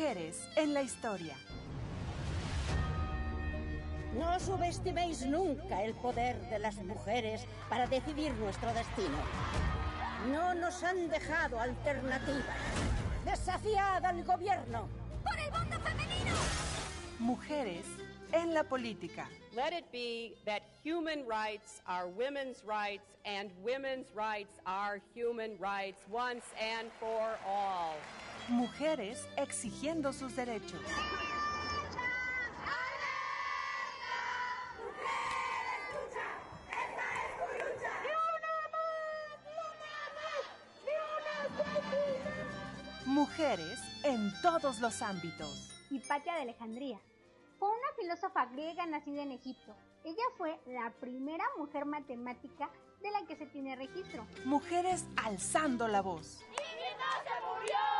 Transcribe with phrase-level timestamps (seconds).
[0.00, 1.36] Mujeres en la historia.
[4.18, 9.18] No subestiméis nunca el poder de las mujeres para decidir nuestro destino.
[10.32, 12.56] No nos han dejado alternativas.
[13.26, 14.88] Desafiad al gobierno.
[15.22, 16.34] ¡Por el voto femenino!
[17.18, 17.84] Mujeres
[18.32, 19.28] en la política.
[19.54, 26.00] Let it be that human rights are women's rights and women's rights are human rights
[26.10, 27.96] once and for all.
[28.50, 30.80] Mujeres exigiendo sus derechos.
[43.06, 45.70] Mujeres en todos los ámbitos.
[45.88, 46.98] Hipatia de Alejandría.
[47.60, 49.76] Fue una filósofa griega nacida en Egipto.
[50.04, 52.68] Ella fue la primera mujer matemática
[53.00, 54.26] de la que se tiene registro.
[54.44, 56.40] Mujeres alzando la voz.
[56.50, 57.99] ¡Iggy no se murió!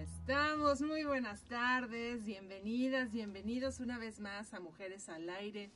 [0.00, 5.70] Estamos, muy buenas tardes, bienvenidas, bienvenidos una vez más a Mujeres al Aire,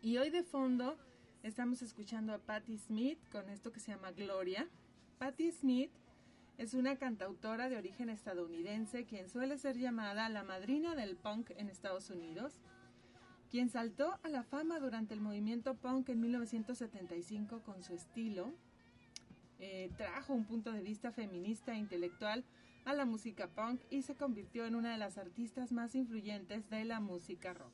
[0.00, 0.96] Y hoy de fondo
[1.42, 4.68] estamos escuchando a Patti Smith con esto que se llama Gloria.
[5.18, 5.90] Patti Smith
[6.58, 11.68] es una cantautora de origen estadounidense quien suele ser llamada la madrina del punk en
[11.68, 12.60] Estados Unidos,
[13.50, 18.54] quien saltó a la fama durante el movimiento punk en 1975 con su estilo,
[19.64, 22.44] eh, trajo un punto de vista feminista e intelectual
[22.84, 26.84] a la música punk y se convirtió en una de las artistas más influyentes de
[26.84, 27.72] la música rock.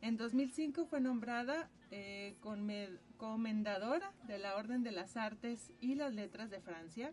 [0.00, 2.34] En 2005 fue nombrada eh,
[3.18, 7.12] comendadora de la Orden de las Artes y las Letras de Francia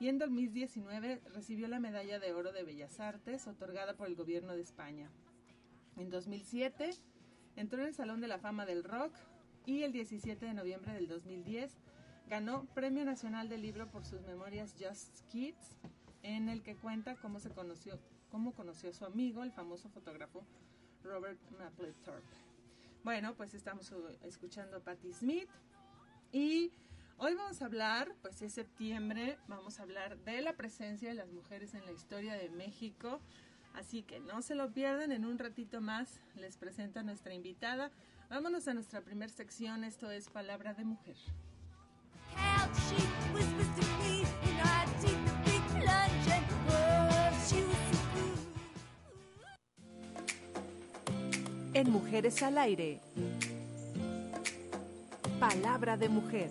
[0.00, 4.56] y en 2019 recibió la Medalla de Oro de Bellas Artes otorgada por el Gobierno
[4.56, 5.10] de España.
[5.98, 6.88] En 2007
[7.56, 9.12] entró en el Salón de la Fama del Rock
[9.66, 11.76] y el 17 de noviembre del 2010
[12.28, 15.76] ganó Premio Nacional del Libro por sus memorias Just Kids,
[16.22, 17.98] en el que cuenta cómo se conoció,
[18.30, 20.44] cómo conoció a su amigo, el famoso fotógrafo
[21.04, 22.36] Robert Mapplethorpe.
[23.04, 23.92] Bueno, pues estamos
[24.24, 25.48] escuchando a Patti Smith
[26.32, 26.72] y
[27.18, 31.30] hoy vamos a hablar, pues es septiembre, vamos a hablar de la presencia de las
[31.30, 33.20] mujeres en la historia de México.
[33.74, 37.92] Así que no se lo pierdan, en un ratito más les presento a nuestra invitada.
[38.30, 41.16] Vámonos a nuestra primera sección, esto es Palabra de Mujer.
[51.76, 53.00] En Mujeres al Aire.
[55.38, 56.50] Palabra de mujer.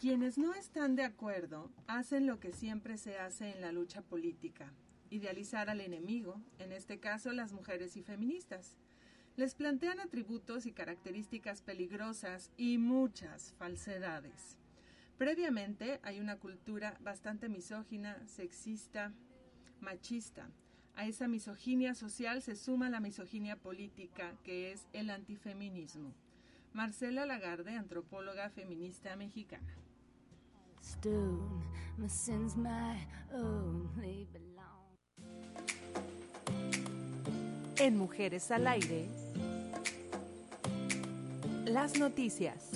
[0.00, 4.72] Quienes no están de acuerdo hacen lo que siempre se hace en la lucha política,
[5.10, 8.78] idealizar al enemigo, en este caso las mujeres y feministas.
[9.36, 14.58] Les plantean atributos y características peligrosas y muchas falsedades.
[15.18, 19.12] Previamente hay una cultura bastante misógina, sexista,
[19.80, 20.48] machista.
[20.96, 26.14] A esa misoginia social se suma la misoginia política, que es el antifeminismo.
[26.72, 29.74] Marcela Lagarde, antropóloga feminista mexicana.
[37.80, 39.06] En Mujeres al Aire,
[41.64, 42.72] las noticias.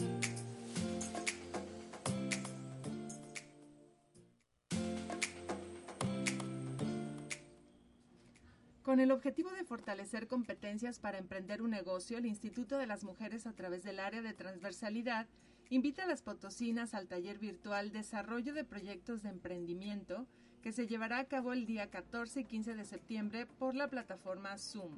[8.81, 13.47] Con el objetivo de fortalecer competencias para emprender un negocio, el Instituto de las Mujeres
[13.47, 15.27] a través del área de transversalidad
[15.69, 20.27] invita a las potosinas al taller virtual Desarrollo de Proyectos de Emprendimiento
[20.65, 24.57] que se llevará a cabo el día 14 y 15 de septiembre por la plataforma
[24.57, 24.95] Zoom.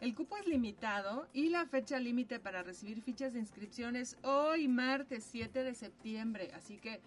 [0.00, 4.66] El cupo es limitado y la fecha límite para recibir fichas de inscripción es hoy,
[4.66, 7.00] martes 7 de septiembre, así que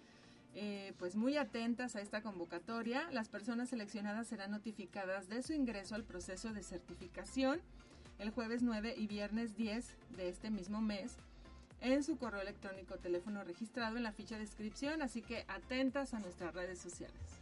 [0.56, 3.12] eh, pues muy atentas a esta convocatoria.
[3.12, 7.60] Las personas seleccionadas serán notificadas de su ingreso al proceso de certificación
[8.18, 9.86] el jueves 9 y viernes 10
[10.16, 11.18] de este mismo mes
[11.82, 16.20] en su correo electrónico teléfono registrado en la ficha de inscripción, así que atentas a
[16.20, 17.39] nuestras redes sociales.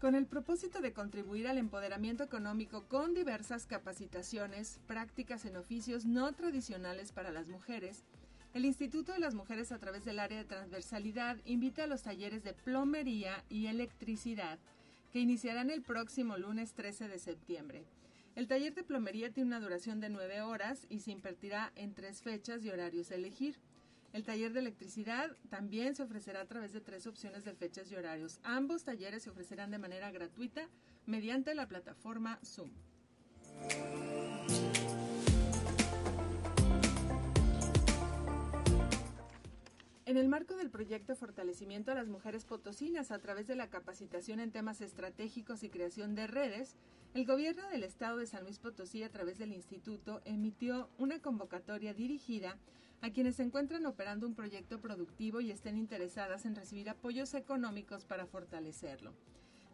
[0.00, 6.30] Con el propósito de contribuir al empoderamiento económico con diversas capacitaciones, prácticas en oficios no
[6.32, 8.04] tradicionales para las mujeres,
[8.52, 12.44] el Instituto de las Mujeres a través del área de transversalidad invita a los talleres
[12.44, 14.58] de plomería y electricidad
[15.12, 17.84] que iniciarán el próximo lunes 13 de septiembre.
[18.36, 22.20] El taller de plomería tiene una duración de nueve horas y se impartirá en tres
[22.20, 23.56] fechas y horarios a elegir.
[24.14, 27.96] El taller de electricidad también se ofrecerá a través de tres opciones de fechas y
[27.96, 28.38] horarios.
[28.44, 30.68] Ambos talleres se ofrecerán de manera gratuita
[31.04, 32.70] mediante la plataforma Zoom.
[40.06, 44.38] En el marco del proyecto Fortalecimiento a las Mujeres Potosinas a través de la capacitación
[44.38, 46.76] en temas estratégicos y creación de redes,
[47.14, 51.94] el gobierno del estado de San Luis Potosí a través del instituto emitió una convocatoria
[51.94, 52.58] dirigida
[53.00, 58.04] a quienes se encuentran operando un proyecto productivo y estén interesadas en recibir apoyos económicos
[58.04, 59.14] para fortalecerlo.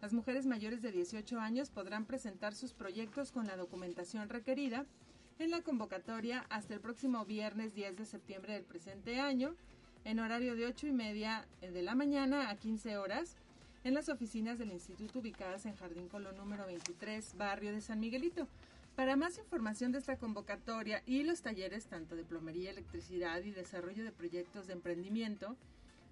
[0.00, 4.86] Las mujeres mayores de 18 años podrán presentar sus proyectos con la documentación requerida
[5.40, 9.56] en la convocatoria hasta el próximo viernes 10 de septiembre del presente año,
[10.05, 13.37] en horario de 8 y media de la mañana a 15 horas,
[13.85, 18.49] en las oficinas del instituto ubicadas en Jardín Colón número 23, barrio de San Miguelito.
[18.97, 24.02] Para más información de esta convocatoria y los talleres tanto de plomería, electricidad y desarrollo
[24.05, 25.56] de proyectos de emprendimiento,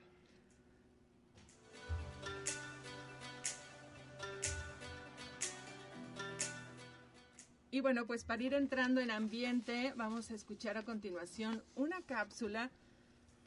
[7.70, 12.70] Y bueno, pues para ir entrando en ambiente, vamos a escuchar a continuación una cápsula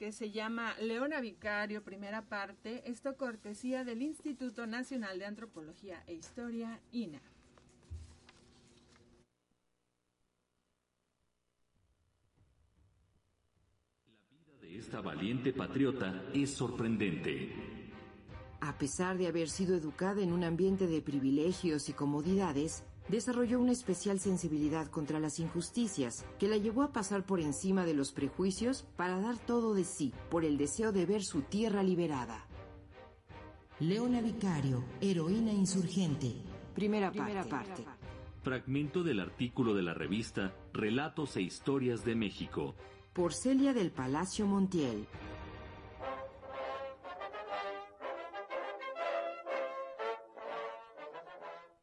[0.01, 6.15] que se llama Leona Vicario, primera parte, esto cortesía del Instituto Nacional de Antropología e
[6.15, 7.21] Historia, INA.
[14.63, 17.51] esta valiente patriota es sorprendente.
[18.59, 23.73] A pesar de haber sido educada en un ambiente de privilegios y comodidades, desarrolló una
[23.73, 28.87] especial sensibilidad contra las injusticias que la llevó a pasar por encima de los prejuicios
[28.95, 32.47] para dar todo de sí por el deseo de ver su tierra liberada.
[33.79, 36.33] Leona Vicario, heroína insurgente.
[36.73, 37.49] Primera, parte.
[37.49, 37.85] parte.
[38.43, 42.75] Fragmento del artículo de la revista Relatos e Historias de México,
[43.13, 45.05] por Celia del Palacio Montiel.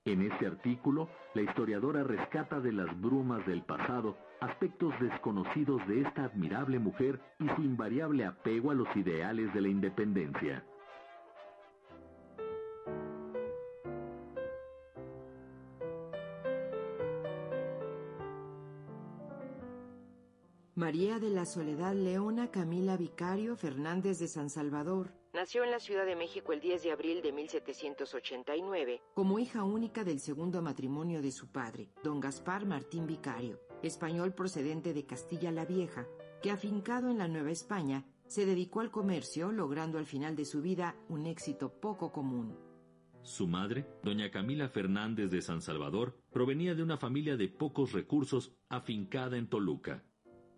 [0.08, 6.24] En este artículo, la historiadora rescata de las brumas del pasado aspectos desconocidos de esta
[6.24, 10.64] admirable mujer y su invariable apego a los ideales de la independencia.
[20.88, 25.12] María de la Soledad Leona Camila Vicario Fernández de San Salvador.
[25.34, 30.02] Nació en la Ciudad de México el 10 de abril de 1789 como hija única
[30.02, 35.66] del segundo matrimonio de su padre, don Gaspar Martín Vicario, español procedente de Castilla la
[35.66, 36.06] Vieja,
[36.40, 40.62] que afincado en la Nueva España, se dedicó al comercio, logrando al final de su
[40.62, 42.56] vida un éxito poco común.
[43.20, 48.56] Su madre, doña Camila Fernández de San Salvador, provenía de una familia de pocos recursos
[48.70, 50.02] afincada en Toluca.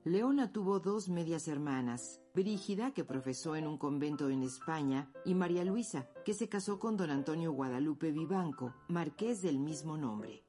[0.04, 5.62] Leona tuvo dos medias hermanas, Brígida, que profesó en un convento en España, y María
[5.62, 10.42] Luisa, que se casó con don Antonio Guadalupe Vivanco, marqués del mismo nombre.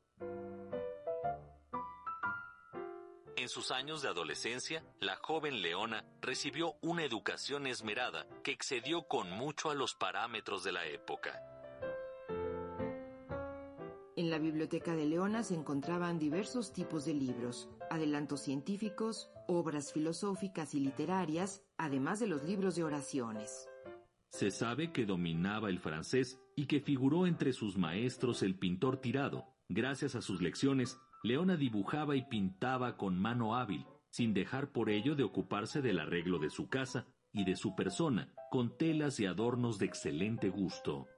[3.35, 9.31] En sus años de adolescencia, la joven Leona recibió una educación esmerada que excedió con
[9.31, 11.50] mucho a los parámetros de la época.
[14.31, 20.79] La biblioteca de Leona se encontraban diversos tipos de libros, adelantos científicos, obras filosóficas y
[20.79, 23.67] literarias, además de los libros de oraciones.
[24.29, 29.43] Se sabe que dominaba el francés y que figuró entre sus maestros el pintor tirado.
[29.67, 35.17] Gracias a sus lecciones, Leona dibujaba y pintaba con mano hábil, sin dejar por ello
[35.17, 39.77] de ocuparse del arreglo de su casa y de su persona, con telas y adornos
[39.77, 41.09] de excelente gusto.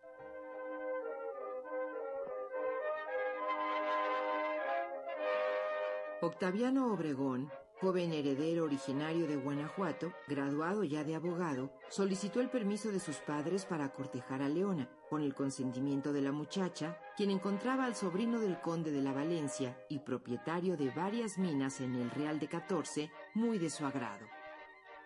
[6.23, 7.49] Octaviano Obregón,
[7.81, 13.65] joven heredero originario de Guanajuato, graduado ya de abogado, solicitó el permiso de sus padres
[13.65, 18.57] para cortejar a Leona, con el consentimiento de la muchacha, quien encontraba al sobrino del
[18.61, 23.57] conde de la Valencia y propietario de varias minas en el Real de Catorce muy
[23.57, 24.25] de su agrado.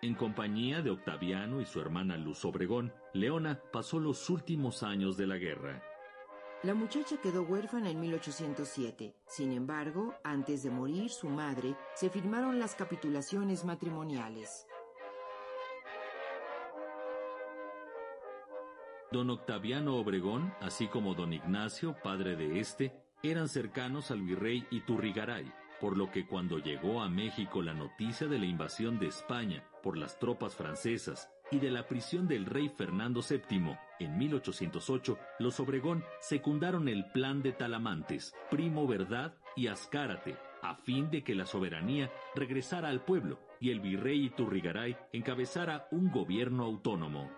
[0.02, 5.26] En compañía de Octaviano y su hermana Luz Obregón, Leona pasó los últimos años de
[5.26, 5.82] la guerra.
[6.64, 9.14] La muchacha quedó huérfana en 1807.
[9.28, 14.66] Sin embargo, antes de morir su madre, se firmaron las capitulaciones matrimoniales.
[19.12, 25.50] Don Octaviano Obregón, así como don Ignacio, padre de este, eran cercanos al virrey Iturrigaray,
[25.80, 29.96] por lo que cuando llegó a México la noticia de la invasión de España por
[29.96, 36.04] las tropas francesas y de la prisión del rey Fernando VII en 1808, los Obregón
[36.20, 42.10] secundaron el plan de Talamantes, Primo Verdad y Azcárate, a fin de que la soberanía
[42.34, 47.30] regresara al pueblo y el virrey Iturrigaray encabezara un gobierno autónomo.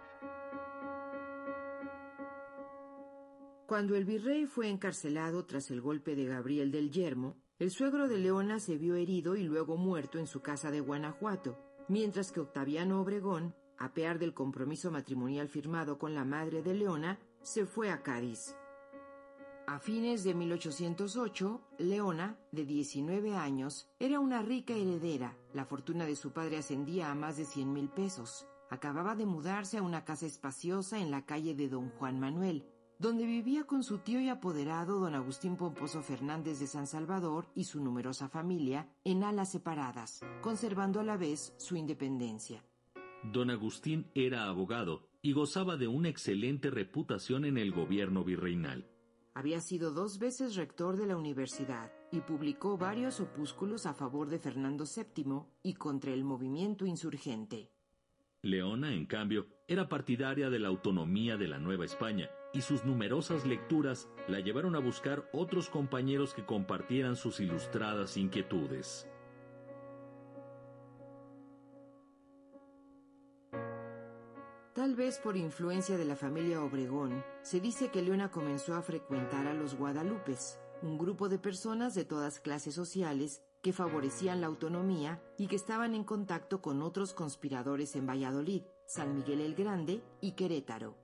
[3.67, 8.19] Cuando el virrey fue encarcelado tras el golpe de Gabriel del Yermo, el suegro de
[8.19, 11.57] Leona se vio herido y luego muerto en su casa de Guanajuato,
[11.89, 17.19] mientras que Octaviano Obregón a pear del compromiso matrimonial firmado con la madre de Leona,
[17.43, 18.55] se fue a Cádiz.
[19.67, 25.37] A fines de 1808, Leona, de 19 años, era una rica heredera.
[25.55, 28.47] La fortuna de su padre ascendía a más de 100 mil pesos.
[28.69, 32.67] Acababa de mudarse a una casa espaciosa en la calle de Don Juan Manuel,
[32.99, 37.65] donde vivía con su tío y apoderado don Agustín Pomposo Fernández de San Salvador y
[37.65, 42.63] su numerosa familia en alas separadas, conservando a la vez su independencia.
[43.23, 48.89] Don Agustín era abogado y gozaba de una excelente reputación en el gobierno virreinal.
[49.35, 54.39] Había sido dos veces rector de la universidad y publicó varios opúsculos a favor de
[54.39, 57.71] Fernando VII y contra el movimiento insurgente.
[58.43, 63.47] Leona, en cambio, era partidaria de la autonomía de la Nueva España y sus numerosas
[63.47, 69.10] lecturas la llevaron a buscar otros compañeros que compartieran sus ilustradas inquietudes.
[74.81, 79.47] Tal vez por influencia de la familia Obregón, se dice que Leona comenzó a frecuentar
[79.47, 85.23] a los Guadalupes, un grupo de personas de todas clases sociales que favorecían la autonomía
[85.37, 90.33] y que estaban en contacto con otros conspiradores en Valladolid, San Miguel el Grande y
[90.33, 90.97] Querétaro.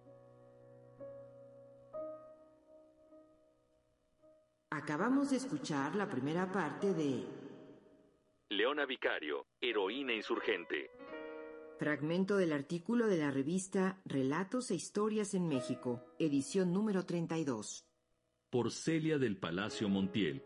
[4.70, 7.26] Acabamos de escuchar la primera parte de
[8.48, 10.88] Leona Vicario, heroína insurgente,
[11.78, 17.84] Fragmento del artículo de la revista Relatos e Historias en México, edición número 32.
[18.48, 20.42] Por Celia del Palacio Montiel.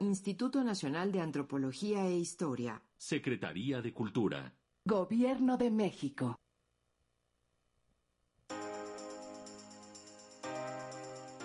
[0.00, 2.82] Instituto Nacional de Antropología e Historia.
[2.98, 4.54] Secretaría de Cultura.
[4.84, 6.36] Gobierno de México.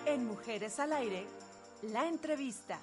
[0.06, 1.26] En Mujeres al Aire,
[1.84, 2.82] la entrevista.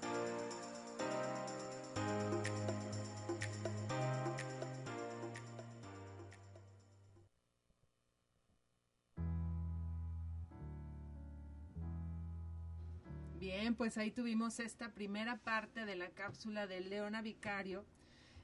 [13.86, 17.84] Pues ahí tuvimos esta primera parte de la cápsula de Leona Vicario,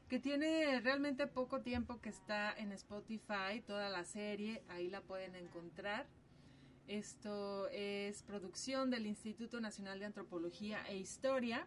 [0.08, 5.34] que tiene realmente poco tiempo que está en Spotify, toda la serie, ahí la pueden
[5.34, 6.06] encontrar.
[6.87, 11.66] Esto es producción del Instituto Nacional de Antropología e Historia.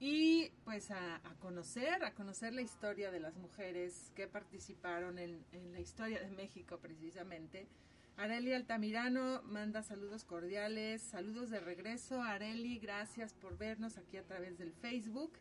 [0.00, 5.74] y pues a, conocer, a conocer la historia de las mujeres que participaron en, en
[5.74, 7.68] la historia de México precisamente.
[8.16, 12.22] Areli Altamirano manda saludos cordiales, saludos de regreso.
[12.22, 15.32] Areli, gracias por vernos aquí a través del Facebook.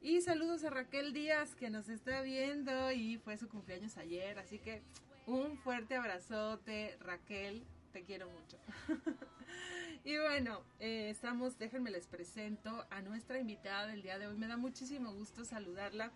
[0.00, 4.58] Y saludos a Raquel Díaz que nos está viendo y fue su cumpleaños ayer, así
[4.58, 4.82] que
[5.26, 8.58] un fuerte abrazote, Raquel, te quiero mucho.
[10.04, 14.36] y bueno, eh, estamos, déjenme les presento a nuestra invitada del día de hoy.
[14.36, 16.12] Me da muchísimo gusto saludarla.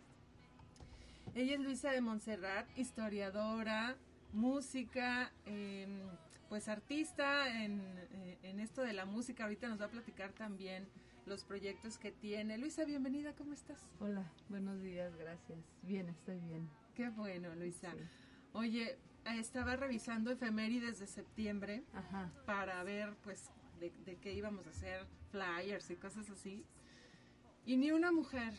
[1.34, 3.96] Ella es Luisa de Montserrat, historiadora,
[4.32, 6.00] música, em,
[6.48, 7.80] pues artista en,
[8.12, 9.44] eh, en esto de la música.
[9.44, 10.86] Ahorita nos va a platicar también
[11.26, 12.58] los proyectos que tiene.
[12.58, 13.80] Luisa, bienvenida, ¿cómo estás?
[14.00, 15.58] Hola, buenos días, gracias.
[15.82, 16.68] Bien, estoy bien.
[16.94, 17.94] Qué bueno, Luisa.
[18.52, 21.84] Oye, estaba revisando efemérides de septiembre
[22.44, 26.64] para ver, pues, de, qué íbamos a hacer flyers y cosas así.
[27.64, 28.54] Y ni una mujer,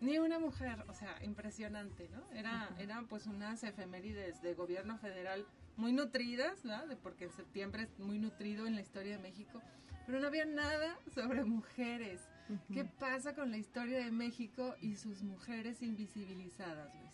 [0.00, 2.22] ni una mujer, o sea, impresionante, ¿no?
[2.32, 6.86] Era, eran pues unas efemérides de gobierno federal muy nutridas, ¿no?
[6.86, 9.62] De, porque septiembre es muy nutrido en la historia de México
[10.06, 12.28] pero no había nada sobre mujeres.
[12.72, 17.12] ¿Qué pasa con la historia de México y sus mujeres invisibilizadas, Luis?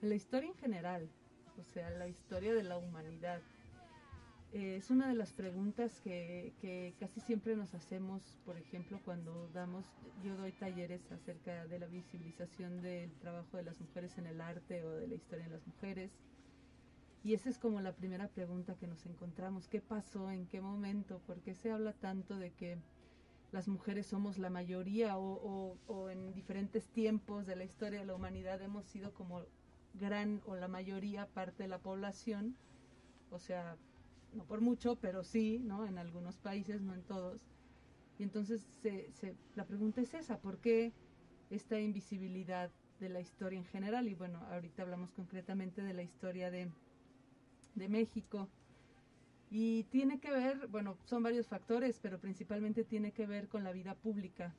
[0.00, 1.08] La historia en general,
[1.56, 3.40] o sea, la historia de la humanidad.
[4.52, 9.86] Eh, es una de las preguntas que, casi siempre nos hacemos, por ejemplo, cuando damos,
[10.22, 14.84] yo doy talleres acerca de la visibilización del trabajo de las mujeres en el arte
[14.84, 16.12] o de la historia de las mujeres.
[17.24, 19.68] Y esa es como la primera pregunta que nos encontramos.
[19.68, 20.30] ¿Qué pasó?
[20.30, 21.20] ¿En qué momento?
[21.20, 22.76] ¿Por qué se habla tanto de que
[23.52, 28.14] las mujeres somos la mayoría o, o, en diferentes tiempos de la historia de la
[28.14, 29.44] humanidad hemos sido como
[29.94, 32.54] gran o la mayoría parte de la población?
[33.30, 33.78] O sea,
[34.34, 35.86] no por mucho, pero sí, ¿no?
[35.86, 37.46] En algunos países, no en todos.
[38.18, 40.92] Y entonces se, se, la pregunta es esa, ¿por qué
[41.50, 42.70] esta invisibilidad
[43.00, 44.08] de la historia en general?
[44.08, 46.70] Y bueno, ahorita hablamos concretamente de la historia de
[47.74, 48.48] de México.
[49.50, 53.72] Y tiene que ver, bueno, son varios factores, pero principalmente tiene que ver con la
[53.72, 54.54] vida pública.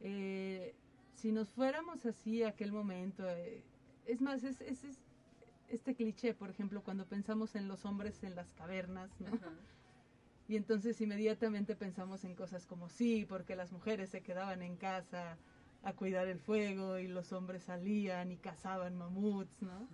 [0.00, 0.74] Eh,
[1.14, 3.62] si nos fuéramos así a aquel momento, eh,
[4.06, 4.84] es más, es, es,
[5.68, 9.30] este cliché, por ejemplo, cuando pensamos en los hombres en las cavernas, ¿no?
[10.48, 15.36] Y entonces inmediatamente pensamos en cosas como sí, porque las mujeres se quedaban en casa
[15.82, 19.86] a cuidar el fuego y los hombres salían y cazaban mamuts, ¿no?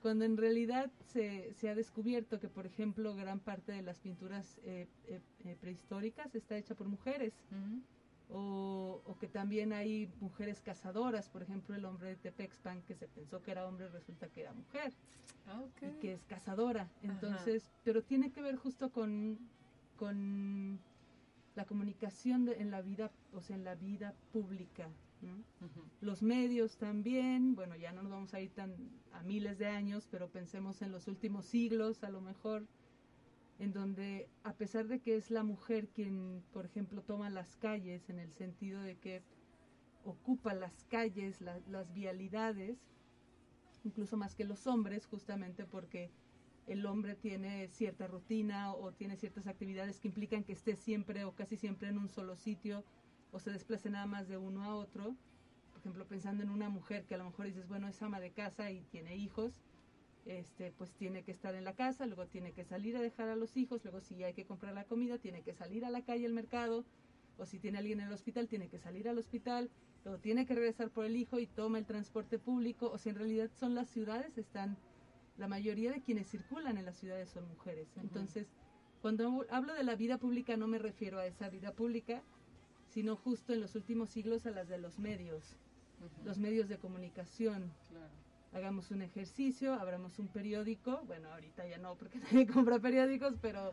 [0.00, 4.58] cuando en realidad se, se, ha descubierto que, por ejemplo, gran parte de las pinturas
[4.64, 7.34] eh, eh, eh, prehistóricas está hecha por mujeres.
[8.32, 13.08] O, o, que también hay mujeres cazadoras, por ejemplo, el hombre de Tepexpan, que se
[13.08, 14.92] pensó que era hombre, resulta que era mujer.
[15.46, 16.88] Ah, y que es cazadora.
[17.02, 19.38] Entonces, pero tiene que ver justo con,
[19.96, 20.78] con
[21.56, 24.88] la comunicación en la vida, o sea, en la vida pública
[26.00, 28.74] los medios también, bueno, ya no nos vamos a ir tan
[29.12, 32.66] a miles de años, pero pensemos en los últimos siglos, a lo mejor,
[33.60, 38.08] en donde a pesar de que es la mujer quien, por ejemplo, toma las calles,
[38.08, 39.22] en el sentido de que
[40.04, 42.78] ocupa las calles, las vialidades,
[43.84, 46.10] incluso más que los hombres, justamente porque
[46.66, 51.32] el hombre tiene cierta rutina o tiene ciertas actividades que implican que esté siempre o
[51.32, 52.82] casi siempre en un solo sitio
[53.30, 55.14] o se desplace nada más de uno a otro.
[55.70, 58.30] Por ejemplo, pensando en una mujer que a lo mejor dices, bueno, es ama de
[58.30, 59.60] casa y tiene hijos,
[60.26, 63.36] este, pues tiene que estar en la casa, luego tiene que salir a dejar a
[63.36, 66.26] los hijos, luego si hay que comprar la comida, tiene que salir a la calle,
[66.26, 66.84] al mercado,
[67.38, 69.70] o si tiene alguien en el hospital, tiene que salir al hospital,
[70.04, 73.16] luego tiene que regresar por el hijo y toma el transporte público, o si en
[73.16, 74.76] realidad son las ciudades, están,
[75.38, 77.88] la mayoría de quienes circulan en las ciudades son mujeres.
[77.96, 78.46] Entonces,
[79.00, 82.22] cuando hablo de la vida pública no me refiero a esa vida pública,
[82.90, 85.56] sino justo en los últimos siglos a las de los medios,
[86.24, 87.72] los medios de comunicación.
[88.52, 93.72] Hagamos un ejercicio, abramos un periódico, bueno, ahorita ya no porque nadie compra periódicos, pero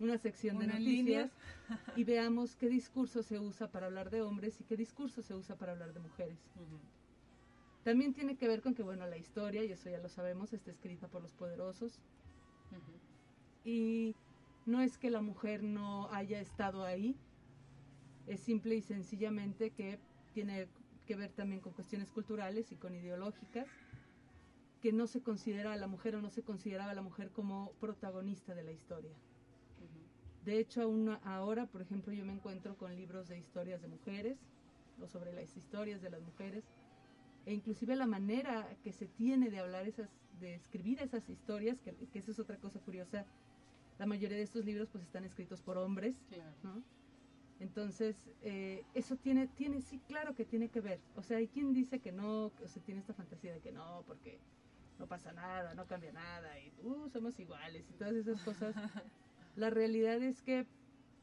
[0.00, 1.30] una sección de noticias
[1.96, 5.56] y veamos qué discurso se usa para hablar de hombres y qué discurso se usa
[5.56, 6.38] para hablar de mujeres.
[7.84, 10.70] También tiene que ver con que, bueno, la historia, y eso ya lo sabemos, está
[10.70, 11.98] escrita por los poderosos.
[13.64, 14.14] Y
[14.66, 17.16] no es que la mujer no haya estado ahí,
[18.26, 19.98] es simple y sencillamente que
[20.32, 20.68] tiene
[21.06, 23.66] que ver también con cuestiones culturales y con ideológicas,
[24.80, 27.72] que no se considera a la mujer o no se consideraba a la mujer como
[27.80, 29.12] protagonista de la historia.
[30.44, 34.38] De hecho, aún ahora, por ejemplo, yo me encuentro con libros de historias de mujeres
[35.02, 36.64] o sobre las historias de las mujeres
[37.46, 40.08] e inclusive la manera que se tiene de hablar esas,
[40.40, 43.26] de escribir esas historias, que, que esa es otra cosa curiosa.
[43.98, 46.16] La mayoría de estos libros pues están escritos por hombres,
[46.62, 46.82] ¿no?
[47.60, 50.98] Entonces, eh, eso tiene, tiene, sí, claro que tiene que ver.
[51.14, 54.02] O sea, hay quien dice que no, o sea, tiene esta fantasía de que no,
[54.06, 54.38] porque
[55.00, 58.76] no pasa nada, no cambia nada, y uh, somos iguales, y todas esas cosas.
[59.56, 60.66] La realidad es que,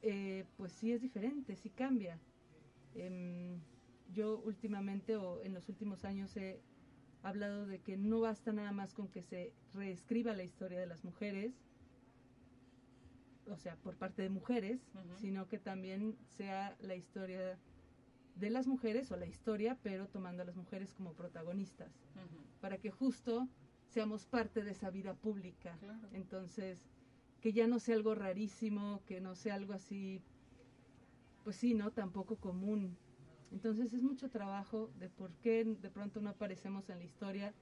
[0.01, 2.19] eh, pues sí es diferente, sí cambia.
[2.95, 3.59] Em,
[4.13, 6.59] yo últimamente, o en los últimos años, he
[7.21, 11.03] hablado de que no basta nada más con que se reescriba la historia de las
[11.03, 11.53] mujeres,
[13.47, 14.81] o sea, por parte de mujeres,
[15.21, 17.57] sino que también sea la historia
[18.35, 21.91] de las mujeres o la historia, pero tomando a las mujeres como protagonistas,
[22.59, 23.47] para que justo
[23.89, 25.77] seamos parte de esa vida pública.
[26.13, 26.87] Entonces,
[27.41, 30.21] que ya no sea algo rarísimo, que no sea algo así,
[31.43, 31.91] pues sí, ¿no?
[31.91, 32.97] Tampoco común.
[33.51, 37.53] Entonces es mucho trabajo de por qué de pronto no aparecemos en la historia.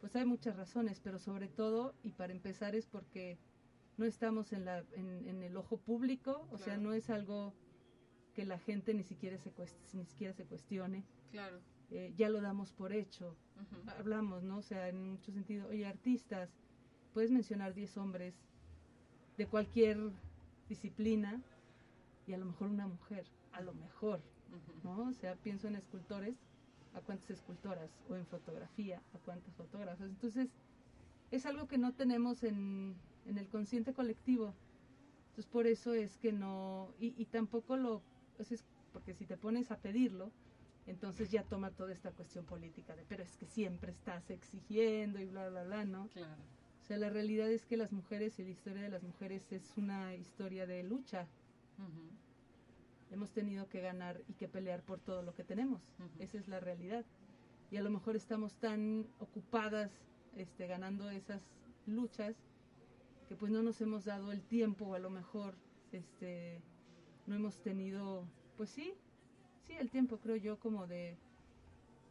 [0.00, 3.38] Pues hay muchas razones, pero sobre todo, y para empezar, es porque
[3.96, 7.54] no estamos en, la, en, el ojo público, o sea, no es algo
[8.34, 9.52] que la gente ni siquiera se,
[9.94, 11.04] ni siquiera se cuestione.
[11.30, 11.60] Claro.
[11.94, 13.36] Eh, ya lo damos por hecho.
[13.98, 14.58] Hablamos, ¿no?
[14.58, 16.50] O sea, en mucho sentido, oye, artistas,
[17.12, 18.34] puedes mencionar 10 hombres
[19.38, 19.98] de cualquier
[20.68, 21.40] disciplina
[22.26, 24.20] y a lo mejor una mujer, a lo mejor,
[24.82, 25.08] ¿no?
[25.08, 26.34] O sea, pienso en escultores,
[26.94, 30.08] a cuántas escultoras, o en fotografía, a cuántas fotógrafas.
[30.08, 30.48] Entonces,
[31.30, 34.52] es algo que no tenemos en, en el consciente colectivo.
[35.28, 38.02] Entonces por eso es que no, y, tampoco lo,
[38.38, 40.32] es porque si te pones a pedirlo,
[40.86, 45.26] entonces ya toma toda esta cuestión política de, pero es que siempre estás exigiendo y
[45.26, 46.08] bla, bla, bla, ¿no?
[46.08, 46.42] Claro.
[46.82, 49.72] O sea, la realidad es que las mujeres y la historia de las mujeres es
[49.78, 51.26] una historia de lucha.
[53.10, 55.80] Hemos tenido que ganar y que pelear por todo lo que tenemos.
[56.18, 57.06] Esa es la realidad.
[57.70, 59.90] Y a lo mejor estamos tan ocupadas
[60.36, 61.40] este, ganando esas
[61.86, 62.36] luchas
[63.28, 65.54] que pues no nos hemos dado el tiempo o a lo mejor
[65.92, 66.60] este
[67.26, 68.94] no hemos tenido pues sí
[69.66, 71.16] sí el tiempo creo yo como de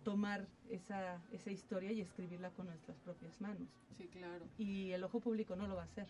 [0.03, 3.67] tomar esa, esa historia y escribirla con nuestras propias manos.
[3.97, 4.45] Sí claro.
[4.57, 6.07] Y el ojo público no lo va a hacer.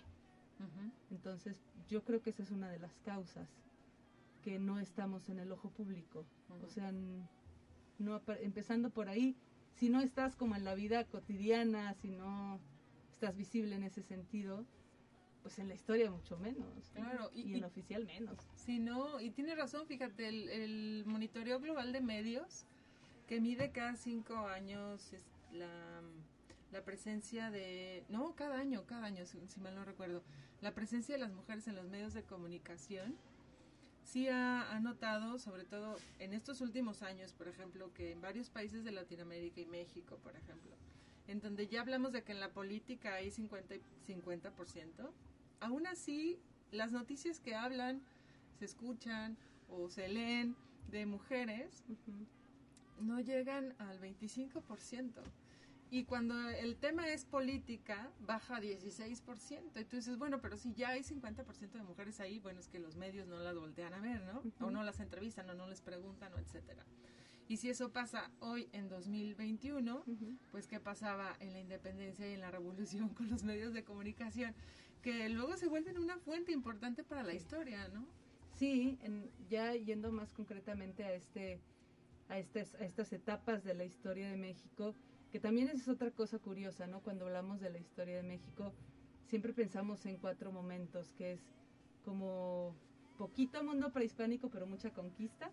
[1.11, 1.57] Entonces
[1.89, 3.49] yo creo que esa es una de las causas
[4.43, 6.25] que no estamos en el ojo público.
[6.63, 6.91] O sea
[7.99, 9.35] no empezando por ahí
[9.75, 12.59] si no estás como en la vida cotidiana si no
[13.11, 14.65] estás visible en ese sentido
[15.43, 16.65] pues en la historia mucho menos.
[16.95, 17.29] Claro.
[17.33, 18.37] Y, en oficial menos.
[18.55, 22.65] Sí, no, y tiene razón, fíjate, el, monitoreo global de medios,
[23.27, 25.11] que mide cada cinco años
[25.51, 26.01] la,
[26.71, 30.23] la, presencia de, no, cada año, cada año, si, mal no recuerdo,
[30.61, 33.15] la presencia de las mujeres en los medios de comunicación,
[34.03, 38.49] sí ha, ha, notado, sobre todo en estos últimos años, por ejemplo, que en varios
[38.49, 40.71] países de Latinoamérica y México, por ejemplo,
[41.27, 43.75] en donde ya hablamos de que en la política hay 50,
[44.07, 45.11] 50%,
[45.63, 46.39] aún así,
[46.71, 48.01] las noticias que hablan,
[48.59, 49.37] se escuchan
[49.69, 50.55] o se leen
[50.89, 51.83] de mujeres
[52.99, 55.11] no llegan al 25%.
[55.89, 59.79] Y cuando el tema es política, baja a 16%.
[59.79, 62.79] Y tú dices, bueno, pero si ya hay 50% de mujeres ahí, bueno, es que
[62.79, 64.41] los medios no las voltean a ver, ¿no?
[64.59, 66.83] O no las entrevistan, o no les preguntan, o etcétera.
[67.47, 70.03] Y si eso pasa hoy en 2021,
[70.51, 74.55] pues qué pasaba en la independencia y en la revolución con los medios de comunicación
[75.01, 78.07] que luego se vuelven una fuente importante para la historia, ¿no?
[78.53, 78.97] Sí,
[79.49, 81.59] ya yendo más concretamente a este
[82.29, 84.95] a estas, a estas etapas de la historia de México,
[85.31, 87.01] que también es otra cosa curiosa, ¿no?
[87.01, 88.73] Cuando hablamos de la historia de México,
[89.27, 91.41] siempre pensamos en cuatro momentos, que es
[92.05, 92.75] como
[93.17, 95.51] poquito mundo prehispánico, pero mucha conquista,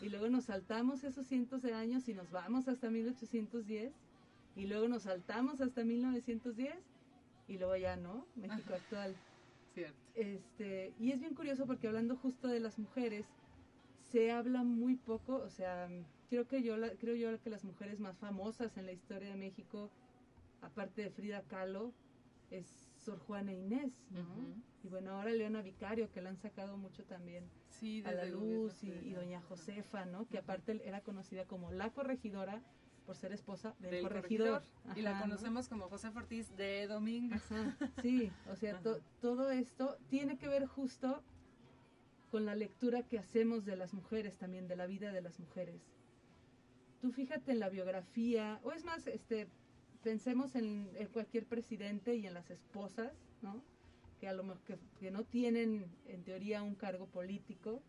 [0.00, 3.92] y luego nos saltamos esos cientos de años y nos vamos hasta 1810,
[4.56, 6.74] y luego nos saltamos hasta 1910,
[7.48, 9.14] y luego ya no, México actual.
[9.74, 9.96] Cierto.
[10.14, 13.26] Este, y es bien curioso porque hablando justo de las mujeres,
[14.10, 15.88] se habla muy poco, o sea,
[16.30, 19.90] creo que yo creo yo que las mujeres más famosas en la historia de México,
[20.62, 21.92] aparte de Frida Kahlo,
[22.50, 24.24] es Sor Juana Inés, ¿no?
[24.82, 27.48] Y bueno, ahora Leona Vicario, que la han sacado mucho también
[28.04, 30.26] a la luz, y, Doña Josefa, ¿no?
[30.28, 32.62] Que aparte era conocida como la corregidora
[33.06, 34.62] por ser esposa del, corregidor.
[34.96, 37.36] y la conocemos como José Ortiz de Domingo.
[38.02, 38.80] Sí, o sea,
[39.20, 41.22] todo esto tiene que ver justo
[42.30, 45.82] con la lectura que hacemos de las mujeres también, de la vida de las mujeres.
[47.00, 49.46] Tú fíjate en la biografía, o es más, este,
[50.04, 53.12] pensemos en, cualquier presidente y en las esposas,
[53.42, 53.62] ¿no?
[54.20, 57.82] Que, a lo, que, que no tienen en teoría un cargo político,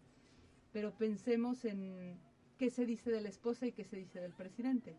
[0.72, 2.18] pero pensemos en
[2.58, 4.96] qué se dice de la esposa y qué se dice del presidente.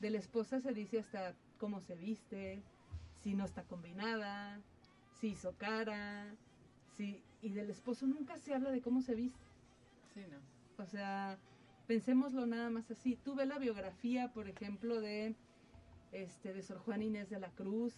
[0.00, 2.62] De la esposa se dice hasta cómo se viste,
[3.22, 4.60] si no está combinada,
[5.20, 6.34] si hizo cara,
[6.96, 9.46] si, y del esposo nunca se habla de cómo se viste.
[10.12, 10.38] Sí, no.
[10.82, 11.38] O sea,
[11.86, 13.16] pensémoslo nada más así.
[13.16, 15.34] Tú ves la biografía, por ejemplo, de
[16.14, 17.94] este de Sor Juana Inés de la Cruz.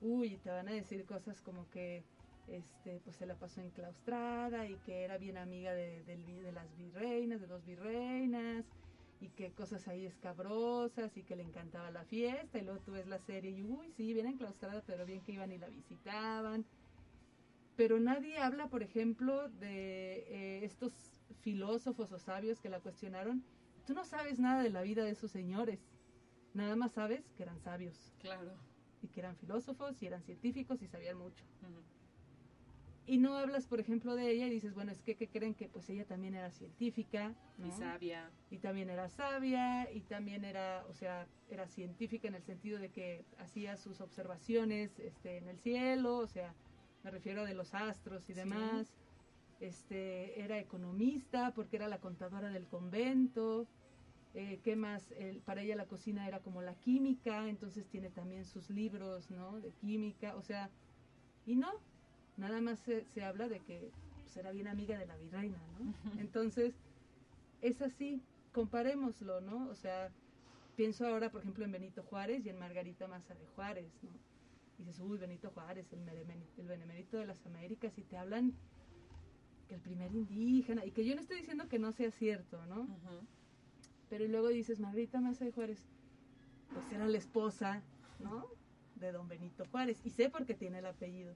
[0.00, 2.02] Uy, te van a decir cosas como que
[2.48, 6.02] este pues se la pasó enclaustrada y que era bien amiga de,
[6.52, 8.64] las virreinas, de dos virreinas
[9.20, 13.06] y que cosas ahí escabrosas y que le encantaba la fiesta y luego tú ves
[13.06, 16.64] la serie y uy, sí, bien enclaustrada, pero bien que iban y la visitaban.
[17.76, 20.92] Pero nadie habla, por ejemplo, de eh, estos
[21.40, 23.44] filósofos o sabios que la cuestionaron.
[23.86, 25.80] Tú no sabes nada de la vida de esos señores.
[26.54, 28.52] Nada más sabes que eran sabios Claro.
[29.02, 31.44] y que eran filósofos y eran científicos y sabían mucho.
[33.04, 35.68] Y no hablas, por ejemplo, de ella y dices, bueno, es que ¿qué creen que
[35.68, 37.66] pues ella también era científica, ¿no?
[37.66, 38.30] Y sabia.
[38.50, 42.90] y también era sabia y también era, o sea, era científica en el sentido de
[42.90, 46.54] que hacía sus observaciones este, en el cielo, o sea,
[47.02, 48.38] me refiero de los astros y Sí.
[48.38, 48.94] demás.
[49.58, 53.66] Este, era economista porque era la contadora del convento.
[54.34, 55.10] Eh, ¿Qué más?
[55.12, 59.60] El- para ella la cocina era como la química, entonces tiene también sus libros, ¿no?
[59.60, 60.74] De química, o sea,
[61.44, 61.70] y no,
[62.36, 65.98] nada más se, se habla de que pues, era bien amiga de la virreina, ¿no?
[66.18, 66.82] Entonces,
[67.60, 69.68] es así, comparémoslo, ¿no?
[69.68, 70.16] O sea,
[70.74, 74.24] pienso ahora, por ejemplo, en Benito Juárez y en Margarita Maza de Juárez, ¿no?
[74.76, 78.62] Y dices, uy, Benito Juárez, el, el benemérito de las Américas, y te hablan
[79.66, 82.86] que el primer indígena, y que yo no estoy diciendo que no sea cierto, ¿no?
[84.12, 85.82] Pero luego dices, Margarita Maza de Juárez,
[86.70, 87.82] pues era la esposa,
[88.22, 88.46] ¿no?
[88.96, 91.34] De don Benito Juárez, y sé por qué tiene el apellido.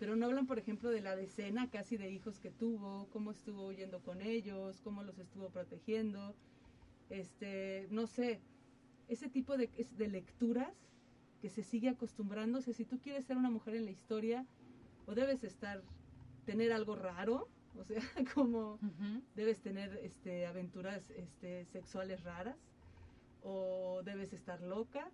[0.00, 3.68] Pero no hablan, por ejemplo, de la decena casi de hijos que tuvo, cómo estuvo
[3.68, 6.34] huyendo con ellos, cómo los estuvo protegiendo.
[7.08, 8.40] Este, no sé,
[9.06, 10.74] ese tipo de, de lecturas
[11.40, 12.72] que se sigue acostumbrándose.
[12.72, 14.44] Si tú quieres ser una mujer en la historia,
[15.06, 15.84] o debes estar,
[16.46, 18.02] tener algo raro, o sea,
[18.34, 18.78] como
[19.34, 22.56] debes tener este, aventuras este, sexuales raras,
[23.42, 25.10] o debes estar loca,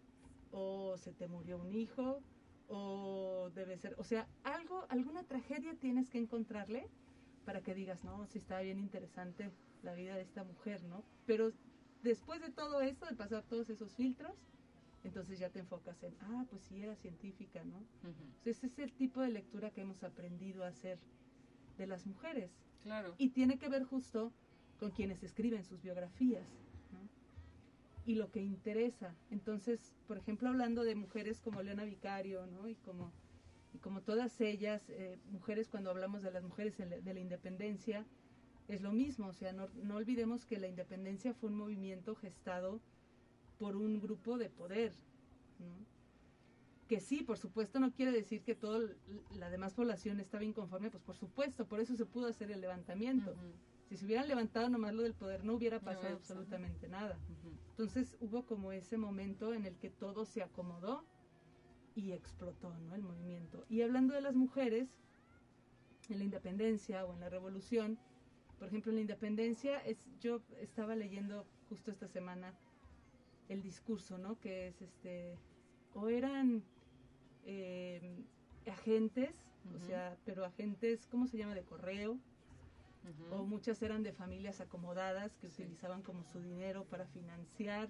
[0.51, 2.21] o se te murió un hijo,
[2.69, 6.87] o debe ser, o sea, algo, alguna tragedia tienes que encontrarle
[7.45, 9.51] para que digas, no, sí está bien interesante
[9.83, 11.03] la vida de esta mujer, ¿no?
[11.27, 11.51] Pero
[12.03, 14.37] después de todo eso, de pasar todos esos filtros,
[15.05, 17.79] entonces ya te enfocas en, ah, pues sí era científica, ¿no?
[17.79, 18.25] Ujú.
[18.45, 20.99] Ese es el tipo de lectura que hemos aprendido a hacer
[21.79, 22.51] de las mujeres.
[22.83, 23.15] Claro.
[23.19, 24.33] Y tiene que ver justo
[24.79, 26.47] con quienes escriben sus biografías
[26.93, 27.09] ¿no?
[28.05, 29.15] y lo que interesa.
[29.31, 32.69] Entonces, por ejemplo, hablando de mujeres como Leona Vicario ¿no?
[32.69, 33.13] y, como,
[33.75, 38.05] y como todas ellas, eh, mujeres cuando hablamos de las mujeres la- de la independencia,
[38.69, 39.29] es lo mismo.
[39.29, 42.81] O sea, no, no olvidemos que la independencia fue un movimiento gestado
[43.59, 44.93] por un grupo de poder.
[45.59, 45.98] ¿no?
[46.89, 48.81] Que sí, por supuesto, no quiere decir que toda
[49.37, 53.35] la demás población estaba inconforme, pues por supuesto, por eso se pudo hacer el levantamiento.
[53.89, 57.19] Si se hubieran levantado nomás lo del poder, no hubiera pasado absolutamente nada.
[57.71, 61.05] Entonces hubo como ese momento en el que todo se acomodó
[61.95, 62.95] y explotó, ¿no?
[62.95, 63.67] El movimiento.
[63.69, 64.89] Y hablando de las mujeres,
[66.09, 67.99] en la independencia o en la revolución,
[68.59, 72.55] por ejemplo, en la independencia, es, yo estaba leyendo justo esta semana
[73.49, 74.39] el discurso, ¿no?
[74.41, 75.39] Que es este,
[75.95, 76.63] o eran
[77.51, 78.25] eh,
[78.67, 79.35] agentes,
[79.75, 81.55] o sea, pero agentes, ¿cómo se llama?
[81.55, 82.19] De correo,
[83.31, 85.63] o muchas eran de familias acomodadas que Sí.
[85.63, 87.89] utilizaban como su dinero para financiar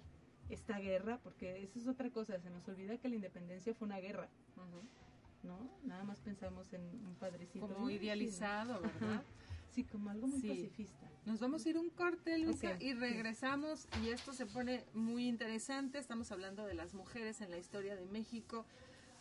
[0.49, 3.99] esta guerra, porque eso es otra cosa, se nos olvida que la independencia fue una
[3.99, 4.29] guerra.
[5.45, 5.71] ¿no?
[5.85, 7.67] Nada más pensamos en un padrecito.
[7.69, 9.23] Como idealizado, ¿verdad?
[9.71, 10.49] Sí, como algo muy Sí.
[10.49, 11.09] pacifista.
[11.27, 13.87] Nos vamos a ir un corte, Luisa, y regresamos.
[14.03, 15.99] Y esto se pone muy interesante.
[15.99, 18.65] Estamos hablando de las mujeres en la historia de México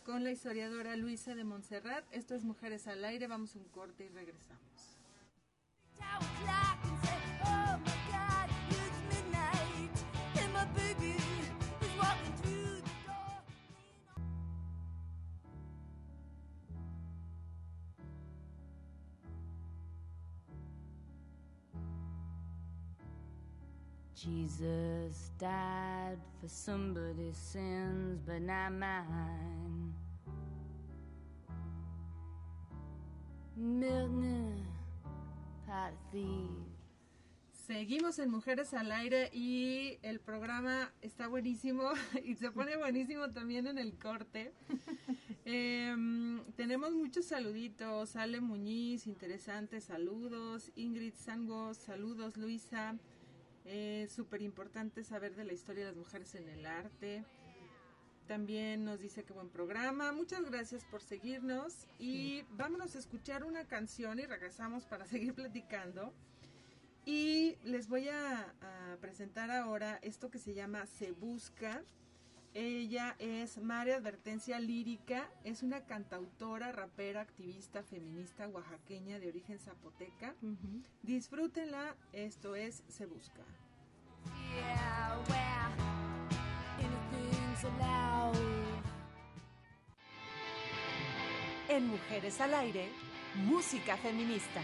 [0.08, 2.02] con la historiadora Luisa de Montserrat.
[2.12, 3.26] Esto es Mujeres al Aire.
[3.26, 4.58] Vamos un corte y regresamos.
[24.14, 29.87] Jesus died for somebody's sins, but not mine.
[37.52, 41.90] Seguimos en Mujeres al Aire y el programa está buenísimo
[42.24, 44.52] y se pone buenísimo también en el corte.
[45.44, 48.16] Em, tenemos muchos saluditos.
[48.16, 50.70] Ale Muñiz, interesantes saludos.
[50.76, 52.36] Ingrid Sangos, saludos.
[52.36, 52.96] Luisa,
[53.64, 57.24] es súper importante saber de la historia de las mujeres en el arte.
[58.28, 60.12] También nos dice que buen programa.
[60.12, 66.12] Muchas gracias por seguirnos y vámonos a escuchar una canción y regresamos para seguir platicando.
[67.06, 71.82] Y les voy a, a presentar ahora esto que se llama Se Busca.
[72.52, 80.34] Ella es María Advertencia Lírica, es una cantautora, rapera, activista, feminista oaxaqueña de origen zapoteca.
[81.02, 83.42] Disfrútenla, esto es Se Busca.
[84.54, 84.87] Yeah,
[91.78, 92.88] En Mujeres al Aire,
[93.36, 94.60] música feminista.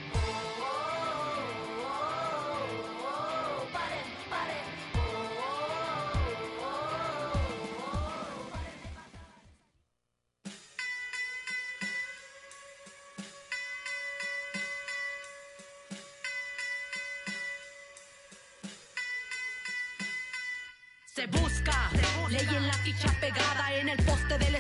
[21.15, 21.91] Se busca,
[22.29, 24.51] ley en la ficha pegada en el poste de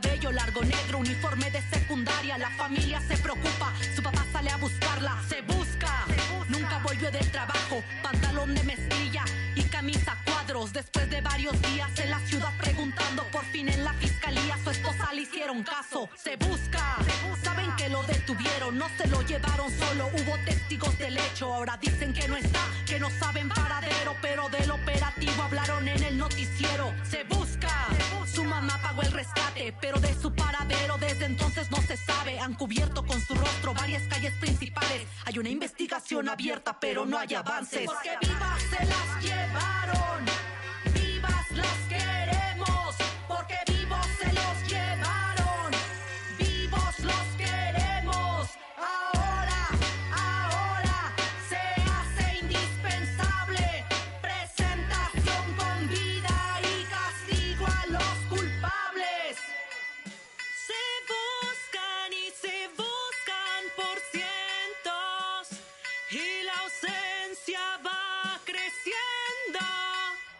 [0.00, 2.38] Cabello largo, negro, uniforme de secundaria.
[2.38, 5.20] La familia se preocupa, su papá sale a buscarla.
[5.28, 6.06] Se busca,
[6.48, 7.82] nunca volvió del trabajo.
[8.00, 9.24] Pantalón de mezclilla
[9.56, 10.72] y camisa cuadros.
[10.72, 15.12] Después de varios días en la ciudad preguntando, por fin en la fiscalía su esposa
[15.14, 16.08] le hicieron caso.
[16.14, 16.98] Se busca,
[17.42, 20.10] saben que lo detuvieron, no se lo llevaron solo.
[20.14, 24.70] Hubo testigos del hecho, ahora dicen que no está, que no saben paradero, pero del
[24.70, 26.94] operativo hablaron en el noticiero.
[27.02, 27.47] Se busca,
[29.80, 32.38] pero de su paradero desde entonces no se sabe.
[32.38, 35.06] Han cubierto con su rostro varias calles principales.
[35.24, 37.86] Hay una investigación abierta, pero no hay avances.
[37.86, 40.24] Porque vivas se las llevaron,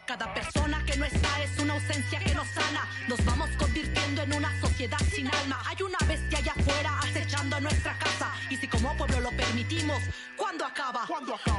[0.08, 2.88] Cada persona que no está es una ausencia que nos sana.
[3.08, 5.62] Nos vamos convirtiendo en una sociedad sin alma.
[5.66, 8.32] Hay una bestia allá afuera acechando a nuestra casa.
[8.48, 10.02] Y si como pueblo lo permitimos,
[10.34, 11.06] ¿cuándo acaba?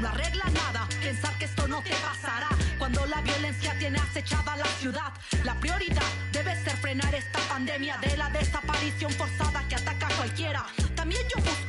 [0.01, 2.49] No arregla nada pensar que esto no te pasará.
[2.79, 8.17] Cuando la violencia tiene acechada la ciudad, la prioridad debe ser frenar esta pandemia de
[8.17, 10.65] la desaparición forzada que ataca a cualquiera.
[10.95, 11.68] También yo busco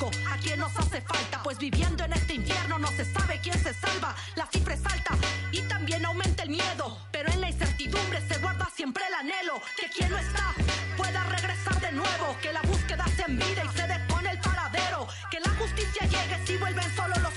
[0.57, 4.15] nos hace falta, pues viviendo en este infierno no se sabe quién se salva.
[4.37, 5.15] La cifra es alta
[5.53, 9.89] y también aumenta el miedo, pero en la incertidumbre se guarda siempre el anhelo que
[9.89, 10.55] quien no está
[10.97, 15.07] pueda regresar de nuevo, que la búsqueda se en vida y se depone el paradero,
[15.31, 17.30] que la justicia llegue si vuelven solo los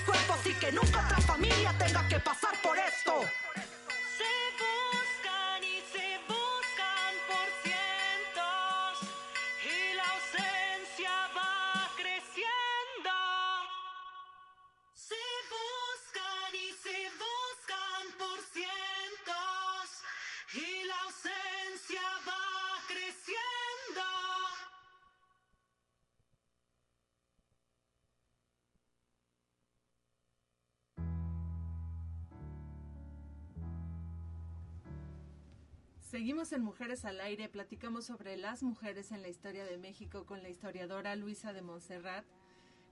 [36.14, 40.44] Seguimos en Mujeres al Aire, platicamos sobre las mujeres en la historia de México con
[40.44, 42.24] la historiadora Luisa de Montserrat.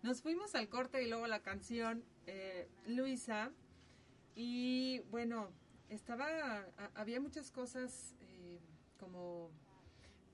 [0.03, 3.53] Nos fuimos al corte y luego la canción, eh, Luisa,
[4.35, 5.51] y bueno,
[5.89, 8.59] estaba, a- había muchas cosas eh,
[8.99, 9.53] como,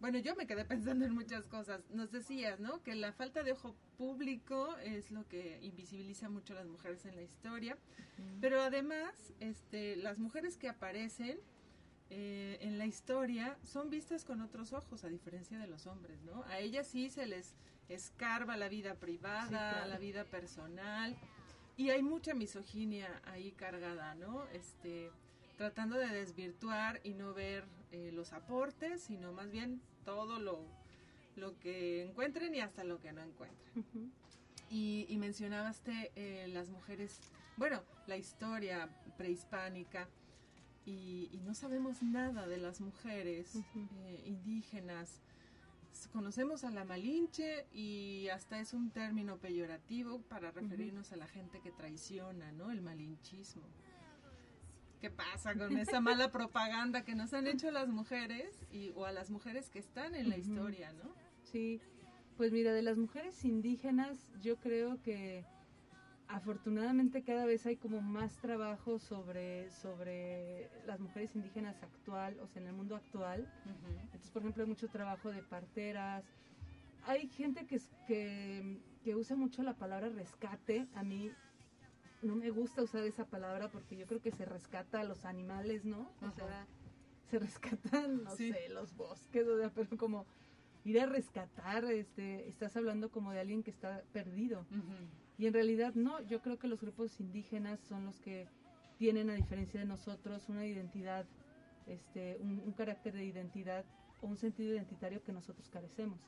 [0.00, 1.82] bueno, yo me quedé pensando en muchas cosas.
[1.90, 2.82] Nos decías, ¿no?
[2.82, 7.16] Que la falta de ojo público es lo que invisibiliza mucho a las mujeres en
[7.16, 7.76] la historia,
[8.40, 11.38] pero además, este, las mujeres que aparecen
[12.10, 16.42] eh, en la historia son vistas con otros ojos, a diferencia de los hombres, ¿no?
[16.44, 17.54] A ellas sí se les
[17.88, 19.86] escarba la vida privada, Sí, claro.
[19.88, 21.16] la vida personal,
[21.76, 24.46] y hay mucha misoginia ahí cargada, ¿no?
[24.52, 25.10] Este,
[25.56, 30.64] tratando de desvirtuar y no ver eh, los aportes, sino más bien todo lo,
[31.36, 34.12] lo que encuentren y hasta lo que no encuentren.
[34.70, 37.20] Y, y mencionabaste eh, las mujeres,
[37.56, 40.08] bueno, la historia prehispánica,
[40.88, 45.20] y, y no sabemos nada de las mujeres eh, indígenas.
[46.12, 51.60] Conocemos a la Malinche y hasta es un término peyorativo para referirnos a la gente
[51.60, 52.70] que traiciona, ¿no?
[52.70, 53.64] El malinchismo.
[55.00, 59.12] ¿Qué pasa con esa mala propaganda que nos han hecho las mujeres y, o a
[59.12, 60.52] las mujeres que están en la Ujú.
[60.52, 61.12] historia, ¿no?
[61.42, 61.80] Sí,
[62.36, 65.44] pues mira, de las mujeres indígenas yo creo que
[66.28, 72.60] afortunadamente cada vez hay como más trabajo sobre, sobre las mujeres indígenas actual, o sea,
[72.62, 73.46] en el mundo actual.
[74.04, 76.24] Entonces, por ejemplo, hay mucho trabajo de parteras.
[77.06, 80.86] Hay gente que, que, que usa mucho la palabra rescate.
[80.94, 81.32] A mí
[82.22, 85.84] no me gusta usar esa palabra porque yo creo que se rescata a los animales,
[85.84, 86.12] ¿no?
[86.20, 86.66] O sea,
[87.30, 88.52] se rescatan, no Sí.
[88.52, 90.26] sé, los bosques, o sea, pero como
[90.84, 94.66] ir a rescatar, este, estás hablando como de alguien que está perdido.
[95.38, 98.48] Y en realidad no, yo creo que los grupos indígenas son los que
[98.98, 101.24] tienen, a diferencia de nosotros, una identidad,
[101.86, 103.84] este, un, un carácter de identidad
[104.20, 106.20] o un sentido identitario que nosotros carecemos.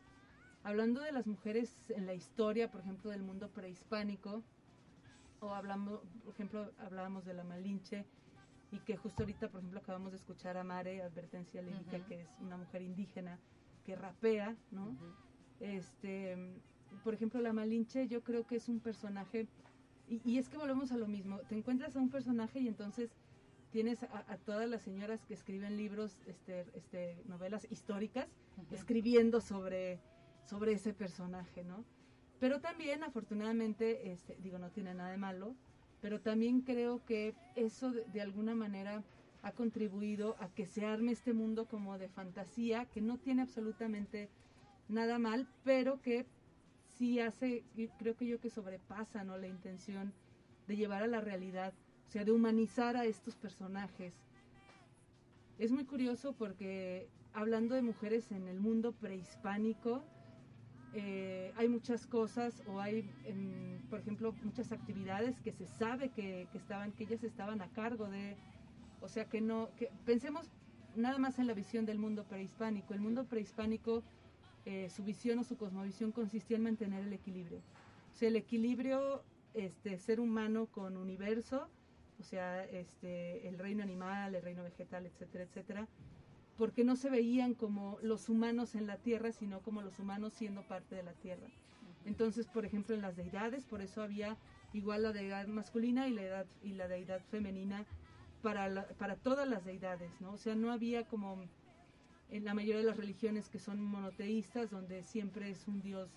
[0.62, 4.44] Hablando de las mujeres en la historia, por ejemplo, del mundo prehispánico,
[5.40, 8.04] o hablamos, por ejemplo, hablábamos de la Malinche,
[8.72, 12.28] y que justo ahorita, por ejemplo, acabamos de escuchar a Mare, Advertencia Lírica, que es
[12.40, 13.38] una mujer indígena
[13.84, 14.96] que rapea, ¿no?
[15.58, 16.36] Este,
[17.02, 19.46] por ejemplo, la Malinche yo creo que es un personaje,
[20.08, 23.10] y, y es que volvemos a lo mismo, te encuentras a un personaje y entonces
[23.70, 28.26] tienes a, a todas las señoras que escriben libros, este, este, novelas históricas,
[28.70, 30.00] escribiendo sobre,
[30.44, 31.84] sobre ese personaje, ¿no?
[32.40, 35.54] Pero también, afortunadamente, este, digo, no tiene nada de malo,
[36.00, 39.04] pero también creo que eso de, de alguna manera
[39.42, 44.28] ha contribuido a que se arme este mundo como de fantasía, que no tiene absolutamente
[44.88, 46.26] nada mal, pero que
[47.00, 47.64] sí hace,
[47.98, 49.38] creo que yo que sobrepasa ¿no?
[49.38, 50.12] la intención
[50.68, 51.72] de llevar a la realidad,
[52.06, 54.12] o sea, de humanizar a estos personajes.
[55.58, 60.04] Es muy curioso porque hablando de mujeres en el mundo prehispánico,
[60.92, 66.48] eh, hay muchas cosas o hay, em, por ejemplo, muchas actividades que se sabe que,
[66.52, 68.36] que estaban, que ellas estaban a cargo de,
[69.00, 70.50] o sea que no, que pensemos
[70.96, 72.92] nada más en la visión del mundo prehispánico.
[72.92, 74.02] El mundo prehispánico,
[74.66, 77.58] eh, su visión o su cosmovisión consistía en mantener el equilibrio.
[77.58, 79.22] O sea, el equilibrio,
[79.54, 81.68] este, ser humano con universo,
[82.18, 85.88] o sea, este, el reino animal, el reino vegetal, etcétera, etcétera,
[86.58, 90.62] porque no se veían como los humanos en la tierra, sino como los humanos siendo
[90.62, 91.46] parte de la tierra.
[92.04, 94.36] Entonces, por ejemplo, en las deidades, por eso había
[94.74, 97.86] igual la deidad masculina y la, edad, y la deidad femenina
[98.42, 100.32] para, la- para todas las deidades, ¿no?
[100.32, 101.38] O sea, no había como
[102.30, 106.10] en la mayoría de las religiones que son monoteístas, donde siempre es un dios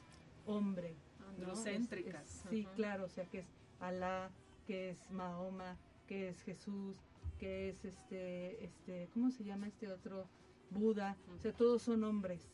[0.46, 0.96] hombre.
[1.20, 1.28] ¿no?
[1.30, 3.48] Androcéntricas, Es- sí, claro, o sea, que es
[3.80, 4.30] Alá,
[4.68, 6.96] que es Mahoma, que es Jesús,
[7.40, 10.28] que es este, este, ¿cómo se llama este otro?
[10.70, 12.50] Buda, o sea, todos son hombres.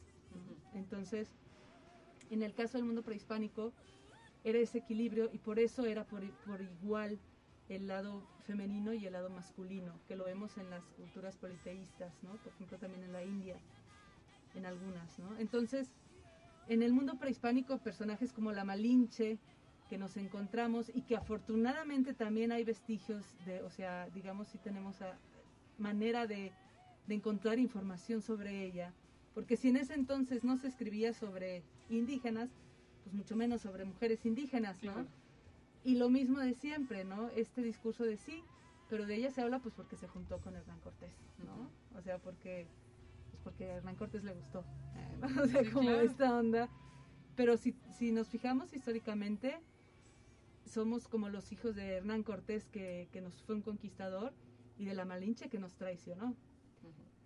[0.74, 1.30] Entonces,
[2.30, 3.72] en el caso del mundo prehispánico,
[4.44, 7.20] era ese equilibrio y por eso era por, por igual
[7.70, 12.38] el lado femenino y el lado masculino, que lo vemos en las culturas politeístas, ¿no?
[12.38, 13.56] Por ejemplo, también en la India,
[14.56, 15.38] en algunas, ¿no?
[15.38, 15.88] Entonces,
[16.68, 19.38] en el mundo prehispánico, personajes como la Malinche,
[19.90, 25.02] que nos encontramos y que afortunadamente también hay vestigios de, o sea, digamos, si tenemos
[25.02, 25.18] a-
[25.78, 26.52] manera de,
[27.08, 28.94] encontrar información sobre ella,
[29.34, 32.50] porque si en ese entonces no se escribía sobre indígenas,
[33.04, 35.08] pues mucho menos sobre mujeres indígenas, ¿no?
[35.90, 37.30] Y lo mismo de siempre, ¿no?
[37.30, 38.44] Este discurso de sí,
[38.90, 41.72] pero de ella se habla pues porque se juntó con Hernán Cortés, ¿no?
[41.98, 42.68] O sea, porque
[43.32, 44.64] pues porque a Hernán Cortés le gustó,
[44.96, 45.28] eh, ¿no?
[45.44, 46.02] o sea, Sí, como claro.
[46.02, 46.70] esta onda.
[47.36, 49.60] Pero si, si nos fijamos históricamente,
[50.64, 54.32] somos como los hijos de Hernán Cortés que, que nos fue un conquistador
[54.78, 56.36] y de la Malinche que nos traicionó.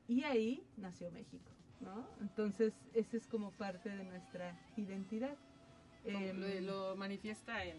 [0.08, 1.52] Y ahí nació México,
[1.82, 2.08] ¿no?
[2.22, 5.38] Entonces, ese es como parte de nuestra identidad.
[6.06, 7.78] Em, lo, lo manifiesta en,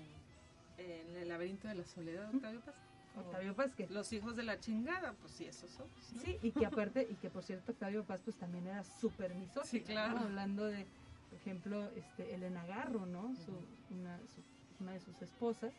[0.79, 2.75] en el laberinto de la soledad, Octavio Paz.
[3.17, 5.87] Octavio Paz, que Los hijos de la chingada, pues sí, esos son.
[6.15, 6.21] ¿no?
[6.23, 9.65] Sí, y que aparte, y que por cierto Octavio Paz pues también era súper misógino,
[9.65, 10.15] Sí, claro.
[10.19, 10.25] ¿no?
[10.27, 10.87] Hablando de,
[11.31, 13.35] por ejemplo, este, Elena Garro, ¿no?
[13.37, 13.53] Su,
[13.95, 14.43] una, su-
[14.83, 15.73] una de sus esposas,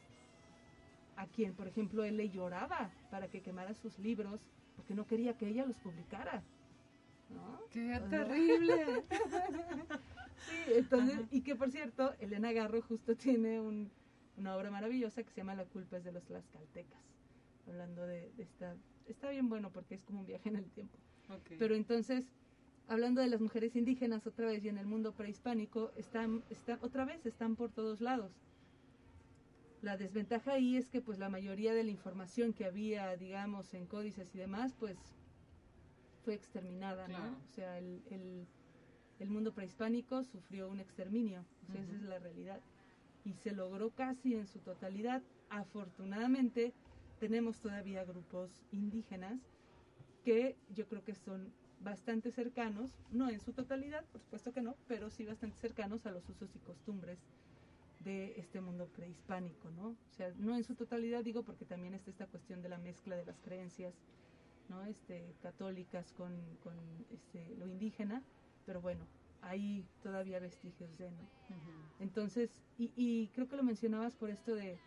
[1.17, 4.39] a quien, por ejemplo, él le lloraba para que quemara sus libros,
[4.77, 6.41] porque no quería que ella los publicara,
[7.29, 7.59] ¿no?
[7.71, 9.03] ¡Qué O sea, terrible!
[10.47, 13.91] sí, entonces, y que por cierto, Elena Garro justo tiene un-
[14.37, 17.01] una obra maravillosa que se llama La culpa es de los tlaxcaltecas,
[17.67, 18.75] hablando de, de esta,
[19.07, 20.97] está bien bueno porque es como un viaje en el tiempo.
[21.57, 22.31] Pero entonces,
[22.87, 27.05] hablando de las mujeres indígenas otra vez y en el mundo prehispánico, están, están, otra
[27.05, 28.31] vez están por todos lados.
[29.81, 33.85] La desventaja ahí es que pues la mayoría de la información que había, digamos, en
[33.85, 34.97] códices y demás, pues
[36.23, 37.23] fue exterminada, Claro.
[37.31, 37.37] ¿no?
[37.37, 38.47] O sea, el, el,
[39.19, 42.59] el mundo prehispánico sufrió un exterminio, o sea, esa es la realidad.
[43.25, 45.21] Y se logró casi en su totalidad.
[45.49, 46.73] Afortunadamente,
[47.19, 49.39] tenemos todavía grupos indígenas
[50.23, 51.51] que yo creo que son
[51.81, 56.11] bastante cercanos, no en su totalidad, por supuesto que no, pero sí bastante cercanos a
[56.11, 57.19] los usos y costumbres
[57.99, 59.89] de este mundo prehispánico, ¿no?
[59.89, 63.15] O sea, no en su totalidad digo porque también está esta cuestión de la mezcla
[63.15, 63.93] de las creencias,
[64.69, 64.83] ¿no?
[64.85, 66.75] Este, católicas con, con
[67.11, 68.23] este, lo indígena,
[68.65, 69.05] pero bueno,
[69.45, 71.17] hay todavía vestigios de, ¿no?
[71.99, 74.77] Entonces, y, y creo que lo mencionabas por esto de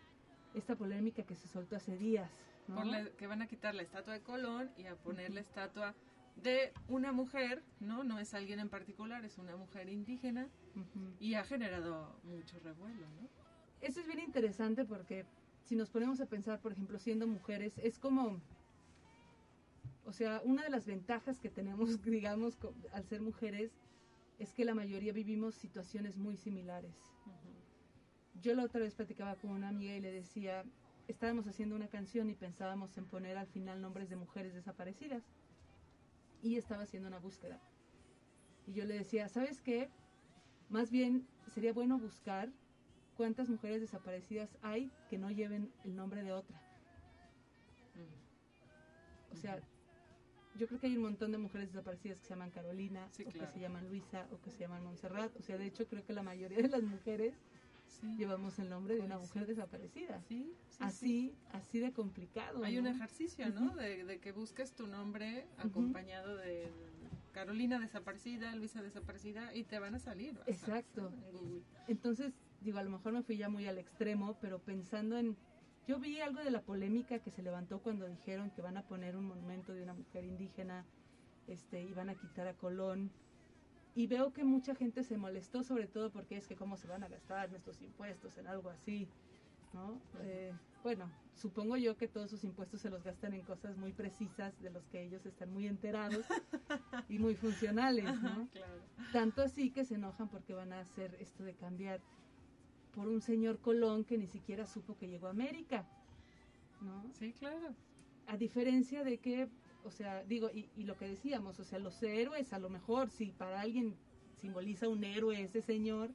[0.53, 2.29] esta polémica que se soltó hace días,
[2.67, 2.75] ¿no?
[2.75, 5.95] Por la- que van a quitar la estatua de Colón y a poner la estatua
[6.35, 8.03] de una mujer, ¿no?
[8.03, 10.47] No es alguien en particular, es una mujer indígena
[11.19, 13.27] y ha generado mucho revuelo, ¿no?
[13.81, 15.25] Eso es bien interesante porque
[15.65, 18.39] si nos ponemos a pensar, por ejemplo, siendo mujeres, es como,
[20.05, 22.57] o sea, una de las ventajas que tenemos, digamos,
[22.93, 23.71] al ser mujeres,
[24.39, 26.95] es que la mayoría vivimos situaciones muy similares.
[28.41, 30.63] Yo la otra vez platicaba con una amiga y le decía,
[31.09, 35.23] estábamos haciendo una canción y pensábamos en poner al final nombres de mujeres desaparecidas.
[36.41, 37.59] Y estaba haciendo una búsqueda.
[38.65, 39.89] Y yo le decía, ¿sabes qué?
[40.69, 42.49] Más bien sería bueno buscar
[43.17, 46.61] cuántas mujeres desaparecidas hay que no lleven el nombre de otra.
[49.33, 49.59] O sea,
[50.59, 53.31] yo creo que hay un montón de mujeres desaparecidas que se llaman Carolina, Sí, o
[53.31, 53.47] claro.
[53.47, 55.35] que se llaman Luisa, o que se llaman Montserrat.
[55.37, 57.33] O sea, de hecho creo que la mayoría de las mujeres
[57.87, 58.15] Sí.
[58.17, 60.21] llevamos el nombre de una Pues mujer desaparecida.
[60.27, 62.63] Sí, sí, así, así de complicado.
[62.63, 62.81] Hay ¿no?
[62.81, 63.75] un ejercicio, ¿no?
[63.75, 66.69] De, de que busques tu nombre acompañado de
[67.33, 70.37] Carolina desaparecida, Luisa desaparecida y te van a salir.
[70.45, 71.11] a- Exacto.
[71.33, 71.63] en.
[71.87, 75.35] Entonces, digo, a lo mejor me fui ya muy al extremo, pero pensando en...
[75.89, 79.15] Yo vi algo de la polémica que se levantó cuando dijeron que van a poner
[79.15, 80.85] un monumento de una mujer indígena
[81.47, 83.09] este, y van a quitar a Colón.
[83.95, 87.03] Y veo que mucha gente se molestó, sobre todo porque es que cómo se van
[87.03, 89.07] a gastar nuestros impuestos en algo así,
[89.73, 89.99] ¿no?
[90.21, 94.53] Eh, bueno, supongo yo que todos sus impuestos se los gastan en cosas muy precisas
[94.61, 96.23] de los que ellos están muy enterados
[97.09, 98.47] y muy funcionales, ¿no?
[98.51, 98.75] Claro.
[99.11, 101.99] Tanto así que se enojan porque van a hacer esto de cambiar
[102.93, 105.87] por un señor Colón que ni siquiera supo que llegó a América,
[106.81, 107.03] ¿no?
[107.13, 107.73] Sí, claro.
[108.27, 109.47] A diferencia de que,
[109.83, 113.09] o sea, digo, y, y lo que decíamos, o sea, los héroes, a lo mejor,
[113.09, 113.95] si para alguien
[114.35, 116.11] simboliza un héroe ese señor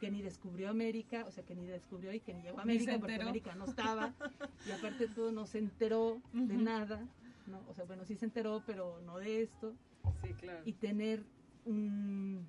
[0.00, 2.98] que ni descubrió América, o sea, que ni descubrió y que ni llegó a América
[2.98, 3.14] porque.
[3.14, 4.14] América no estaba,
[4.66, 7.06] y aparte todo no se enteró de nada,
[7.46, 7.60] ¿no?
[7.68, 9.74] O sea, bueno, sí se enteró, pero no de esto
[10.22, 10.62] Sí, claro.
[10.64, 11.24] y tener
[11.64, 12.44] un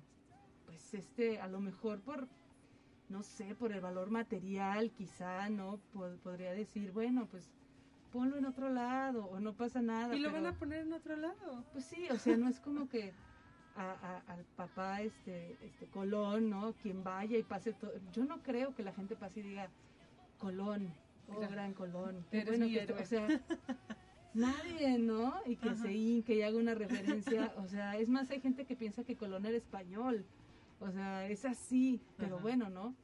[0.66, 2.26] pues este a lo mejor por
[3.08, 7.50] no sé por el valor material quizá no Po- podría decir bueno pues
[8.12, 10.92] ponlo en otro lado o no pasa nada Y lo pero, van a poner en
[10.92, 11.64] otro lado.
[11.72, 13.12] pues sí o sea no es como que
[13.76, 13.92] a-
[14.26, 18.74] a- al papá este este Colón no quien vaya y pase todo yo no creo
[18.74, 19.68] que la gente pase y diga
[20.38, 20.92] Colón
[21.28, 21.52] oh Claro.
[21.52, 22.92] gran Colón qué bueno que está-".
[22.94, 23.02] héroe.
[23.02, 23.28] o sea
[24.34, 25.32] Nadie, ¿no?
[25.46, 27.52] Y que se hinque y haga una referencia.
[27.58, 30.24] O sea, es más, hay gente que piensa que Colón era español.
[30.84, 32.00] O sea, es así.
[32.16, 32.42] Pero Ajá.
[32.42, 32.94] bueno, ¿no?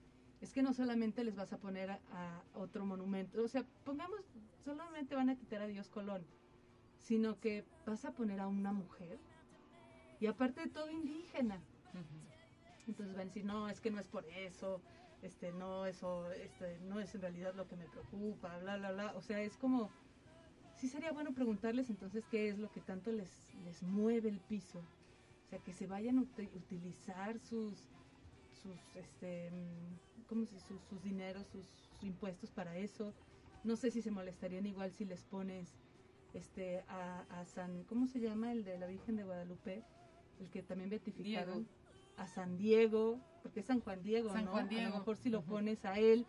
[0.41, 3.43] Es que no solamente les vas a poner a, a otro monumento.
[3.43, 4.21] O sea, pongamos,
[4.65, 6.25] solamente van a quitar a Dios Colón.
[6.99, 9.19] Sino que vas a poner a una mujer.
[10.21, 11.61] Y aparte de todo, indígena.
[12.87, 14.83] Entonces van a decir, no, es que no es por eso.
[15.23, 19.13] Este, no, eso, este, no es en realidad lo que me preocupa, bla, bla, bla.
[19.17, 19.91] O sea, es como
[20.81, 23.31] sí sería bueno preguntarles entonces qué es lo que tanto les,
[23.65, 24.83] les mueve el piso.
[25.51, 27.77] O sea, que se vayan a uti- utilizar sus,
[28.63, 33.13] sus, este, mm, ¿cómo se sus, sus dineros, sus, sus impuestos para eso.
[33.65, 35.69] No sé si se molestarían igual si les pones
[36.35, 38.53] este a, a San, ¿cómo se llama?
[38.53, 39.83] El de la Virgen de Guadalupe,
[40.39, 41.65] el que también beatificaron.
[41.65, 41.81] Diego.
[42.17, 44.53] A San Diego, porque es San Juan Diego, San ¿no?
[44.53, 46.27] Juan A lo mejor si lo pones a él,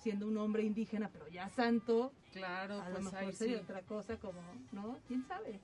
[0.00, 3.62] siendo un hombre indígena, pero ya santo, Claro, a lo pues mejor sería sí.
[3.62, 4.42] otra cosa como,
[4.72, 4.98] ¿no?
[5.06, 5.60] ¿Quién sabe?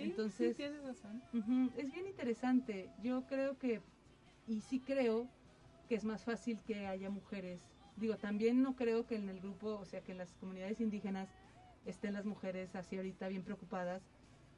[0.00, 1.22] Sí, Entonces, sí, tienes razón.
[1.76, 2.90] es bien interesante.
[3.02, 3.82] Yo creo que,
[4.46, 5.28] y sí creo
[5.88, 7.60] que es más fácil que haya mujeres.
[7.96, 11.28] Digo, también no creo que en el grupo, o sea, que en las comunidades indígenas
[11.84, 14.02] estén las mujeres así ahorita bien preocupadas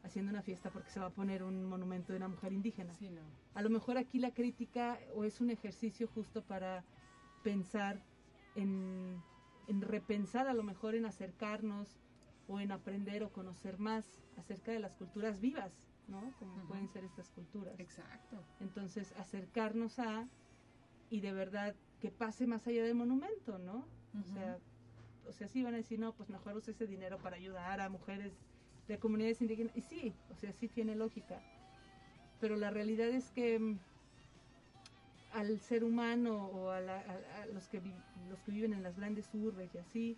[0.05, 2.93] haciendo una fiesta porque se va a poner un monumento de una mujer indígena.
[2.95, 3.23] Sí, no.
[3.55, 6.85] A lo mejor aquí la crítica o es un ejercicio justo para
[7.43, 8.01] pensar
[8.55, 9.21] en,
[9.69, 11.97] en repensar, a lo mejor en acercarnos
[12.49, 14.05] o en aprender o conocer más
[14.37, 15.73] acerca de las culturas vivas,
[16.09, 16.21] ¿no?
[16.39, 17.79] Como pueden ser estas culturas.
[17.79, 18.43] Exacto.
[18.61, 20.29] Entonces, acercarnos a
[21.11, 23.85] y de verdad que pase más allá del monumento, ¿no?
[24.19, 24.59] O sea,
[25.29, 27.89] o sea, sí van a decir, no, pues mejor use ese dinero para ayudar a
[27.89, 28.33] mujeres
[28.89, 29.73] de comunidades indígenas.
[29.77, 31.39] Y sí, o sea, sí tiene lógica.
[32.41, 33.79] Pero la realidad es que mm,
[35.33, 37.95] al ser humano o a, la- a- a los, que vi-
[38.29, 40.17] los que viven en las grandes urbes y así,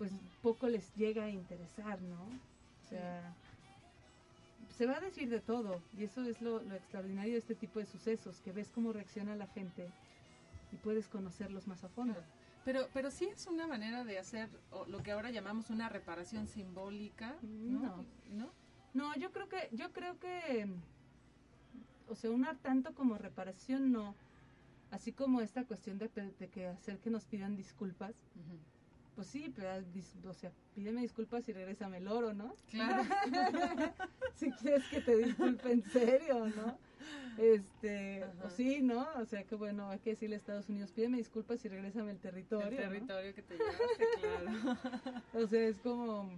[0.00, 2.22] pues poco les llega a interesar, ¿no?
[2.22, 3.34] O sea,
[4.74, 7.80] se va a decir de todo y eso es lo, lo extraordinario de este tipo
[7.80, 9.90] de sucesos, que ves cómo reacciona la gente
[10.72, 12.14] y puedes conocerlos más a fondo.
[12.64, 14.48] Pero, pero sí es una manera de hacer
[14.88, 17.80] lo que ahora llamamos una reparación simbólica, ¿no?
[17.80, 18.04] No.
[18.32, 18.50] ¿No?
[18.94, 20.66] No, yo creo que, yo creo que,
[22.08, 24.14] o sea, un tanto como reparación no,
[24.92, 28.14] así como esta cuestión de que hacer que nos pidan disculpas,
[29.14, 29.80] pues sí, pero, ah,
[30.28, 32.54] o sea, pídeme disculpas y regrésame el oro, ¿no?
[32.70, 33.02] Claro.
[34.34, 36.78] si quieres que te disculpe en serio, ¿no?
[37.38, 39.06] Este, o sí, ¿no?
[39.16, 42.18] O sea, que bueno, hay que decirle a Estados Unidos, pídeme disculpas y regrésame el
[42.18, 42.66] territorio.
[42.68, 42.90] El ¿no?
[42.90, 45.22] territorio que te llevaste, claro.
[45.34, 46.30] O sea, es como...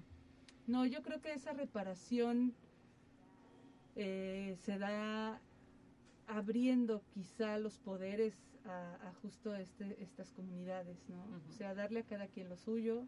[0.67, 2.55] No, yo creo que esa reparación
[3.97, 5.41] eh, se da
[6.33, 11.23] abriendo quizá los poderes a, a justo este, estas comunidades, ¿no?
[11.49, 13.07] O sea, darle a cada quien lo suyo,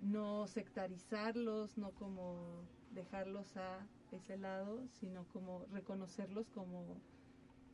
[0.00, 2.62] no sectarizarlos, no como
[2.92, 6.96] dejarlos a ese lado, sino como reconocerlos como,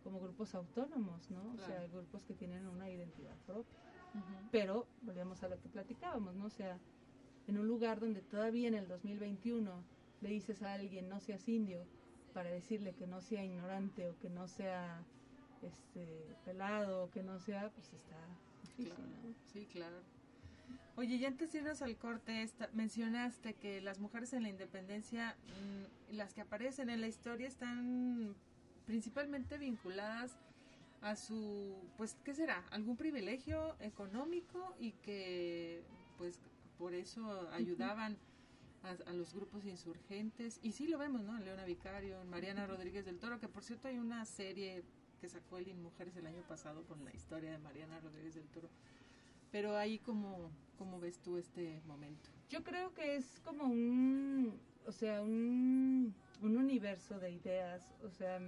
[0.03, 1.53] como grupos autónomos, ¿no?
[1.55, 3.79] O sea, grupos que tienen una identidad propia.
[4.51, 6.47] Pero volvemos a lo que platicábamos, ¿no?
[6.47, 6.79] O sea,
[7.47, 9.85] en un lugar donde todavía en el 2021
[10.23, 11.87] le dices a alguien no seas indio
[12.31, 15.03] para decirle que no sea ignorante o que no sea
[15.63, 18.17] este pelado o que no sea, pues está
[18.63, 19.35] difícil, Claro, ¿no?
[19.53, 19.97] Sí, claro.
[20.97, 25.37] Oye, y antes de irnos al corte, esta, mencionaste que las mujeres en la independencia,
[25.47, 28.35] mm, las que aparecen en la historia, están
[28.87, 30.37] principalmente vinculadas
[31.01, 32.65] a su, pues, ¿qué será?
[32.71, 35.83] Algún privilegio económico y que,
[36.19, 36.39] pues,
[36.79, 38.17] por eso ayudaban
[38.83, 40.59] a, a los grupos insurgentes.
[40.63, 41.37] Y sí lo vemos, ¿no?
[41.37, 44.85] En Leona Vicario, en Mariana Rodríguez del Toro, que por cierto hay una serie
[45.21, 48.69] que sacó el Mujeres el año pasado con la historia de Mariana Rodríguez del Toro.
[49.53, 52.31] Pero ahí, ¿cómo, cómo ves tú este momento?
[52.49, 58.41] Yo creo que es como un, o sea, un, un universo de ideas, o sea,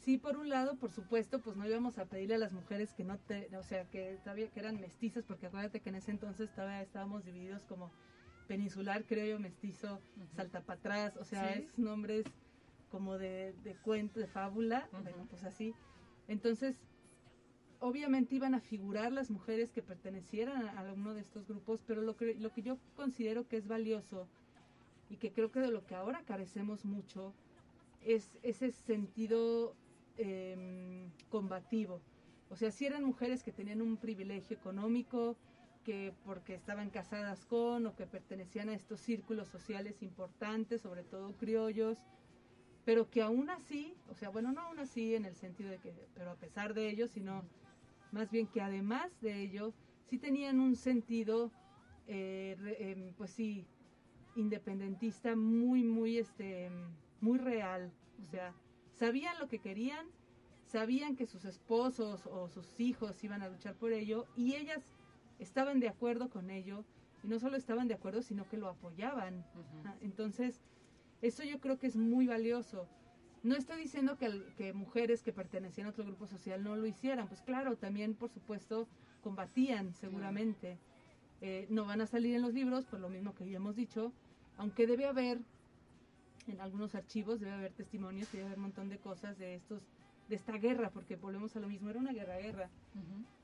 [0.00, 3.04] sí, por un lado, por supuesto, pues no íbamos a pedirle a las mujeres que
[3.04, 6.52] no te, o sea, que todavía que eran mestizas, porque acuérdate que en ese entonces
[6.54, 7.90] todavía estábamos divididos como
[8.46, 10.00] peninsular, creo yo, mestizo,
[10.34, 11.62] salta para atrás, o sea, Sí.
[11.62, 12.24] es nombres
[12.90, 15.74] como de, de cuento, de fábula, bueno, pues así.
[16.28, 16.80] Entonces,
[17.80, 22.16] obviamente iban a figurar las mujeres que pertenecieran a alguno de estos grupos, pero lo
[22.16, 24.26] que, lo que yo considero que es valioso
[25.10, 27.32] y que creo que de lo que ahora carecemos mucho
[28.04, 29.74] es ese sentido
[30.16, 32.00] em, combativo.
[32.50, 35.36] O sea, si eran mujeres que tenían un privilegio económico,
[35.86, 41.36] que porque estaban casadas con o que pertenecían a estos círculos sociales importantes, sobre todo
[41.36, 42.02] criollos,
[42.84, 45.94] pero que aún así, o sea, bueno, no aún así en el sentido de que,
[46.12, 47.44] pero a pesar de ello, sino
[48.10, 49.72] más bien que además de ello,
[50.08, 51.52] sí tenían un sentido,
[52.08, 53.64] eh, em, pues sí,
[54.34, 56.68] independentista muy, muy, este,
[57.20, 57.92] muy real.
[58.20, 58.52] O sea,
[58.92, 60.04] sabían lo que querían,
[60.64, 64.82] sabían que sus esposos o sus hijos iban a luchar por ello y ellas
[65.38, 66.84] estaban de acuerdo con ello
[67.22, 69.44] y no solo estaban de acuerdo, sino que lo apoyaban.
[70.00, 70.60] Entonces,
[71.22, 72.86] eso yo creo que es muy valioso.
[73.42, 77.28] No estoy diciendo que, que mujeres que pertenecían a otro grupo social no lo hicieran,
[77.28, 78.88] pues claro, también por supuesto
[79.22, 80.78] combatían seguramente.
[81.40, 84.12] Eh, no van a salir en los libros, por lo mismo que ya hemos dicho,
[84.56, 85.38] aunque debe haber
[86.46, 89.82] en algunos archivos, debe haber testimonios, debe haber un montón de cosas de estos
[90.28, 92.68] de esta guerra, porque volvemos a lo mismo, era una guerra-guerra.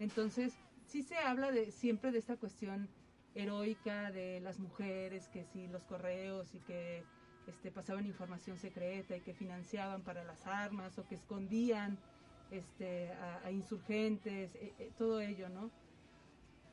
[0.01, 0.53] Entonces,
[0.87, 2.89] sí se habla de siempre de esta cuestión
[3.35, 7.05] heroica de las mujeres, que si los correos y que
[7.47, 11.99] este, pasaban información secreta y que financiaban para las armas o que escondían
[12.51, 15.70] este, a, a insurgentes, eh, eh, todo ello, ¿no?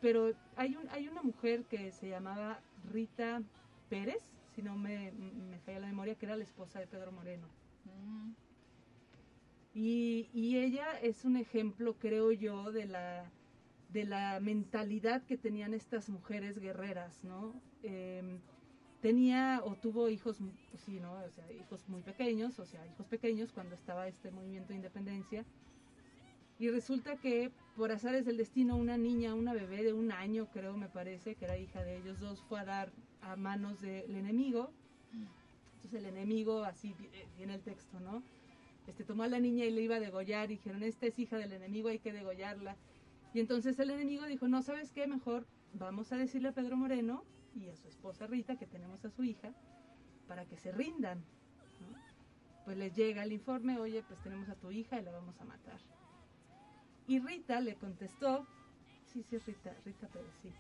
[0.02, 2.60] Pero hay, un, hay una mujer que se llamaba
[2.92, 3.42] Rita
[3.90, 4.22] Pérez,
[4.56, 7.48] si no me, me falla la memoria, que era la esposa de Pedro Moreno.
[9.74, 13.32] Y, y ella es un ejemplo, creo yo, de la,
[13.90, 17.60] de la mentalidad que tenían estas mujeres guerreras, ¿no?
[17.84, 18.40] Em,
[19.02, 20.38] tenía o tuvo hijos,
[20.70, 21.14] pues sí, ¿no?
[21.14, 25.46] O sea, hijos muy pequeños, o sea, hijos pequeños cuando estaba este movimiento de independencia.
[26.60, 30.76] Y resulta que por azares del destino una niña, una bebé de un año, creo
[30.76, 34.70] me parece, que era hija de ellos dos, fue a dar a manos del enemigo.
[35.78, 38.22] Entonces el enemigo, así vi- viene el texto, ¿no?
[38.88, 41.38] Este, tomó a la niña y le iba a degollar y dijeron, esta es hija
[41.38, 42.76] del enemigo, hay que degollarla.
[43.34, 45.08] Y entonces el enemigo dijo, no, ¿sabes qué?
[45.08, 47.24] Mejor vamos a decirle a Pedro Moreno
[47.56, 49.54] y a su esposa Rita, que tenemos a su hija,
[50.28, 51.20] para que se rindan.
[51.20, 51.98] ¿no?
[52.66, 55.46] Pues les llega el informe, oye, pues tenemos a tu hija y la vamos a
[55.46, 55.80] matar.
[57.08, 58.46] Y Rita le contestó,
[59.06, 60.52] sí, sí, es Rita, Rita Pérez, sí.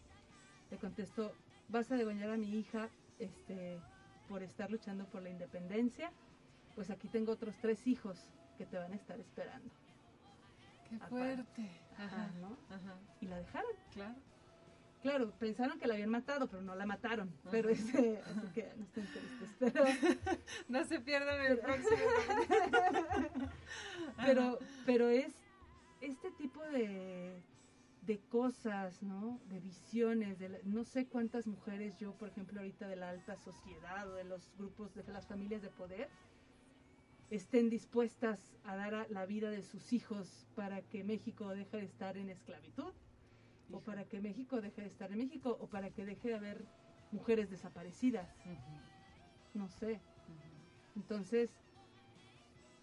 [0.72, 1.34] Le contestó,
[1.67, 2.89] vas a degollar a mi hija
[3.20, 3.80] este,
[4.28, 6.11] por estar luchando por la independencia,
[6.76, 9.70] pues aquí tengo otros tres hijos que te van a estar esperando.
[10.88, 11.09] Qué Aparte.
[11.09, 11.70] fuerte.
[12.00, 12.58] Ajá, ¿no?
[12.74, 12.95] Ajá.
[13.22, 13.72] Y la dejaron.
[13.93, 14.16] Claro.
[15.02, 17.30] Claro, pensaron que la habían matado, pero no la mataron.
[17.41, 17.50] Ajá.
[17.52, 17.91] Pero así
[18.54, 19.50] que no estén tristes.
[19.60, 19.84] Pero,
[20.68, 21.97] No se pierdan el próximo.
[24.26, 25.34] pero, pero es
[26.02, 27.41] este tipo de,
[28.06, 29.39] de cosas, ¿no?
[29.50, 33.38] De visiones, de la- no sé cuántas mujeres yo, por ejemplo, ahorita de la alta
[33.38, 36.10] sociedad o de los grupos de las familias de poder,
[37.30, 41.86] estén dispuestas a dar a- la vida de sus hijos para que México deje de
[41.86, 42.92] estar en esclavitud,
[43.72, 46.66] o para que México deje de estar en México, o para que deje de haber
[47.12, 48.28] mujeres desaparecidas.
[49.54, 50.00] No sé.
[50.96, 51.52] Entonces,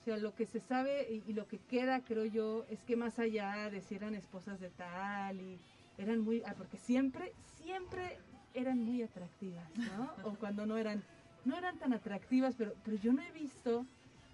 [0.01, 2.95] o sea, lo que se sabe y, y lo que queda, creo yo, es que
[2.95, 5.59] más allá de si eran esposas de tal y
[5.99, 8.19] eran muy, ah, porque siempre, siempre
[8.55, 10.15] eran muy atractivas, ¿no?
[10.23, 11.03] O cuando no eran,
[11.45, 13.85] no eran tan atractivas, pero, pero yo no he visto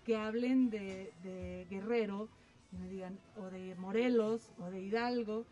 [0.04, 2.28] que hablen de, de Guerrero
[2.72, 5.46] y me digan, o de Morelos, o de Hidalgo,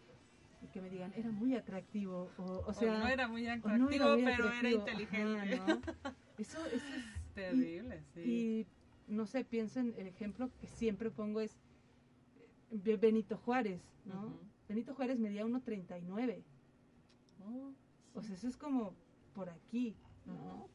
[0.63, 2.99] y que me digan, era muy atractivo, o, o O sea...
[2.99, 5.55] no era muy atractivo, no era muy pero era inteligente.
[5.55, 5.81] ajá, ¿no?
[6.39, 8.67] Eso, eso es Terrible, sí.
[9.09, 11.57] y no sé, pienso en el ejemplo que siempre pongo es
[12.71, 14.35] eh, Benito Juárez, ¿no?
[14.69, 16.43] Benito Juárez medía 1.39.
[17.47, 17.73] Oh,
[18.15, 18.95] O sea, eso es como
[19.35, 19.97] por aquí,
[20.27, 20.69] ¿no?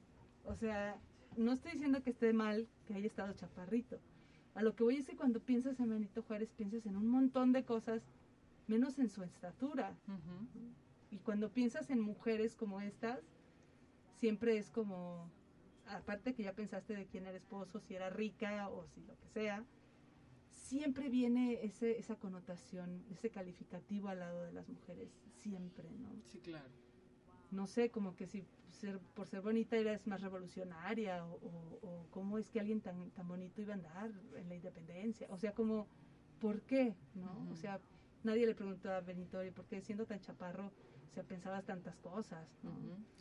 [0.46, 0.98] O sea,
[1.38, 4.00] no estoy diciendo que esté mal que haya estado chaparrito.
[4.54, 7.52] A lo que voy es que cuando piensas en Benito Juárez piensas en un montón
[7.52, 8.02] de cosas,
[8.68, 9.96] menos en su estatura.
[11.12, 13.20] Y cuando piensas en mujeres como estas,
[14.18, 15.30] siempre es como,
[15.88, 19.28] aparte que ya pensaste de quién era esposo, si era rica o si lo que
[19.28, 19.66] sea,
[20.50, 26.10] siempre viene ese, esa connotación, ese calificativo al lado de las mujeres, siempre, ¿no?
[26.32, 26.70] Sí, claro.
[27.56, 32.08] No sé, como que si ser, por ser bonita eres más revolucionaria o, o- o
[32.12, 35.54] cómo es que alguien tan, tan bonito iba a andar en la independencia, o sea,
[35.54, 35.88] como,
[36.42, 36.96] ¿por qué?
[37.14, 37.32] ¿No?
[37.32, 37.54] Ujú.
[37.54, 37.80] O sea,
[38.24, 41.98] nadie le preguntó a Benito, "Oye, ¿por qué siendo tan chaparro, o sea, pensabas tantas
[42.00, 42.46] cosas?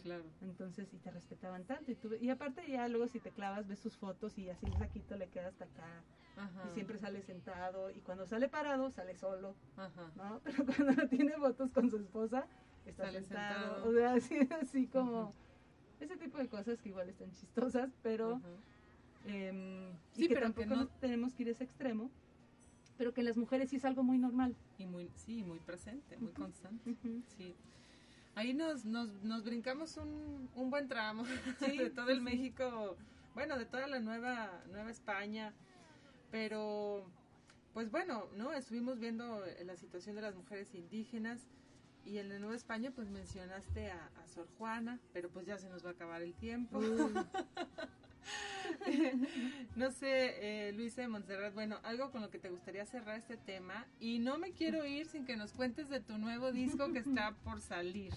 [0.02, 0.24] Claro.
[0.40, 1.92] Entonces, y te respetaban tanto.
[1.92, 4.76] Y, tú, y aparte ya luego si te clavas, ves sus fotos y así el
[4.76, 6.02] saquito le queda hasta acá.
[6.36, 6.68] Ajá.
[6.68, 7.90] Y siempre sale sentado.
[7.90, 9.54] Y cuando sale parado, sale solo.
[9.76, 10.10] Ajá.
[10.16, 10.40] ¿no?
[10.44, 12.48] Pero cuando tiene fotos con su esposa,
[12.86, 13.74] está Sale sentado.
[13.84, 13.84] sentado.
[13.90, 15.34] O sea, así, así como...
[16.00, 18.34] Ese tipo de cosas que igual están chistosas, pero...
[18.36, 18.48] Ajá.
[19.26, 22.10] em, Sí, y que pero que tampoco no- nos tenemos que ir a ese extremo.
[22.98, 24.54] Pero que en las mujeres sí es algo muy normal.
[24.78, 26.90] Y muy, sí, muy presente, muy constante.
[26.90, 27.22] Ujú.
[27.36, 27.54] Sí.
[28.36, 31.24] Ahí nos, nos, nos brincamos un, un buen tramo
[31.60, 32.22] Sí, de todo el sí.
[32.22, 32.96] México,
[33.34, 35.52] bueno, de toda la nueva, nueva España,
[36.30, 37.04] pero
[37.72, 38.52] pues bueno, ¿no?
[38.52, 41.48] Estuvimos viendo eh, la situación de las mujeres indígenas
[42.04, 45.68] y en la Nueva España pues mencionaste a, a Sor Juana, pero pues ya se
[45.68, 46.80] nos va a acabar el tiempo.
[49.76, 53.36] no sé, eh, Luisa de Montserrat, bueno, algo con lo que te gustaría cerrar este
[53.36, 57.00] tema y no me quiero ir sin que nos cuentes de tu nuevo disco que
[57.00, 58.12] está por salir.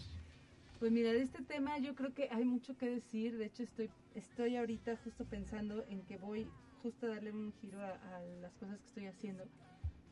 [0.80, 3.38] Pues mira, de este tema yo creo que hay mucho que decir.
[3.38, 6.48] De hecho, estoy, estoy ahorita justo pensando en que voy
[6.84, 9.46] justo a darle un giro a, a las cosas que estoy haciendo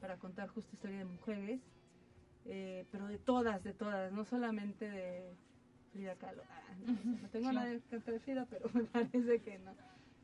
[0.01, 1.61] para contar justo historia de mujeres,
[2.45, 5.35] eh, pero de todas, de todas, no solamente de
[5.91, 6.43] Frida Kahlo.
[6.49, 9.73] Ah, no, no tengo nada en contra de Frida, pero me parece que no.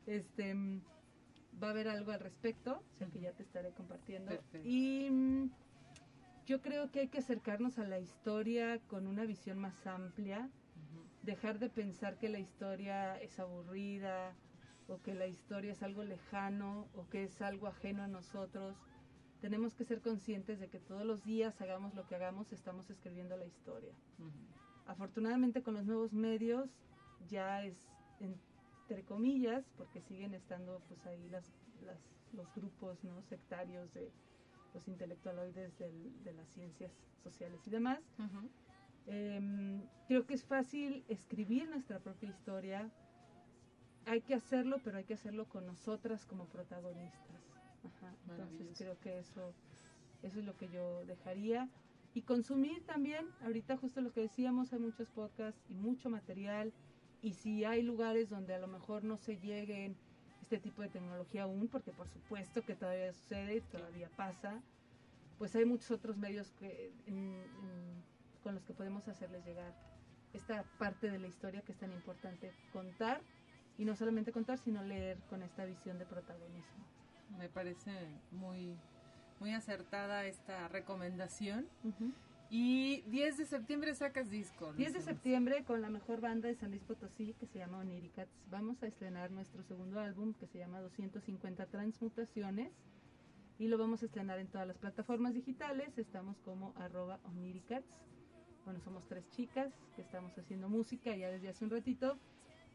[0.06, 0.82] Este, mm,
[1.62, 4.30] va a haber algo al respecto, o sea que ya te estaré compartiendo.
[4.30, 4.68] Perfecto.
[4.68, 5.50] Y mm,
[6.46, 10.50] yo creo que hay que acercarnos a la historia con una visión más amplia,
[11.22, 14.34] dejar de pensar que la historia es aburrida
[14.88, 18.76] o que la historia es algo lejano o que es algo ajeno a nosotros.
[19.42, 23.36] Tenemos que ser conscientes de que todos los días hagamos lo que hagamos, estamos escribiendo
[23.36, 23.92] la historia.
[24.86, 26.70] Afortunadamente con los nuevos medios
[27.28, 27.76] ya es
[28.20, 31.44] entre comillas, porque siguen estando pues ahí las,
[31.84, 31.98] las-
[32.32, 34.10] los grupos no sectarios de
[34.74, 36.92] los intelectualoides del- de las ciencias
[37.24, 37.98] sociales y demás.
[39.06, 42.88] Em, creo que es fácil escribir nuestra propia historia.
[44.06, 47.41] Hay que hacerlo, pero hay que hacerlo con nosotras como protagonistas.
[47.84, 49.52] Ajá, Entonces creo que eso,
[50.22, 51.68] eso es lo que yo dejaría.
[52.14, 56.72] Y consumir también, ahorita justo lo que decíamos, hay muchos podcasts y mucho material.
[57.22, 59.96] Y si hay lugares donde a lo mejor no se lleguen
[60.42, 64.60] este tipo de tecnología aún, porque por supuesto que todavía sucede y todavía pasa,
[65.38, 68.02] pues hay muchos otros medios que, en- en-
[68.42, 69.72] con los que podemos hacerles llegar
[70.34, 73.20] esta parte de la historia que es tan importante contar
[73.78, 76.84] y no solamente contar sino leer con esta visión de protagonismo.
[77.38, 77.90] Me parece
[78.30, 78.76] muy,
[79.40, 81.66] muy acertada esta recomendación.
[82.50, 84.72] Y 10 de septiembre sacas disco.
[84.74, 88.30] 10 de septiembre con la mejor banda de San Luis Potosí que se llama Oniricats
[88.50, 92.70] vamos a estrenar nuestro segundo álbum que se llama 250 Transmutaciones
[93.58, 97.86] y lo vamos a estrenar en todas las plataformas digitales, estamos como arroba Oniricats.
[98.64, 102.18] Bueno, somos tres chicas que estamos haciendo música ya desde hace un ratito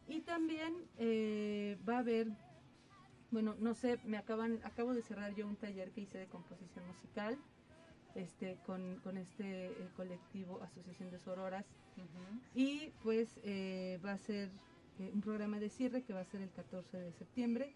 [0.07, 2.29] y también eh, va a haber
[3.31, 6.87] Bueno, no sé, me acaban, acabo de cerrar yo un taller que hice de composición
[6.87, 7.37] musical
[8.15, 11.65] este, con, con este eh, colectivo Asociación de Sororas.
[12.53, 14.49] Y pues eh, va a ser
[14.99, 17.73] eh, un programa de cierre que va a ser el 14 de septiembre.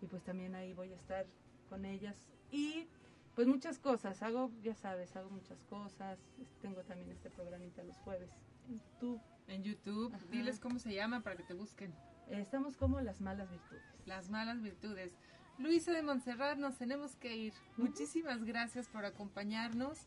[0.00, 1.26] Y pues también ahí voy a estar
[1.68, 2.16] con ellas.
[2.50, 2.86] Y
[3.34, 6.18] pues muchas cosas, hago, ya sabes, hago muchas cosas.
[6.60, 8.30] Tengo también este programita los jueves
[8.68, 9.20] en YouTube.
[9.46, 10.24] En YouTube, Ajá.
[10.30, 11.94] diles cómo se llama para que te busquen.
[12.30, 13.82] Eh, Estamos como las malas virtudes.
[14.06, 15.12] Las malas virtudes.
[15.58, 17.52] Luisa de Montserrat, nos tenemos que ir.
[17.76, 19.98] Muchísimas gracias por acompañarnos.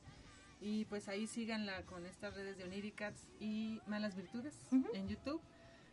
[0.61, 4.55] Y pues ahí síganla con estas redes de Oniricats y Malas Virtudes
[4.93, 5.41] en YouTube.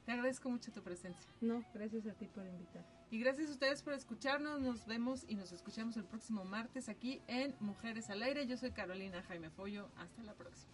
[0.05, 1.31] Te agradezco mucho tu presencia.
[1.41, 2.85] No, gracias a ti por invitar.
[3.11, 4.61] Y gracias a ustedes por escucharnos.
[4.61, 8.47] Nos vemos y nos escuchamos el próximo martes aquí en Mujeres al Aire.
[8.47, 9.89] Yo soy Carolina Jaime Follo.
[9.97, 10.73] Hasta la próxima.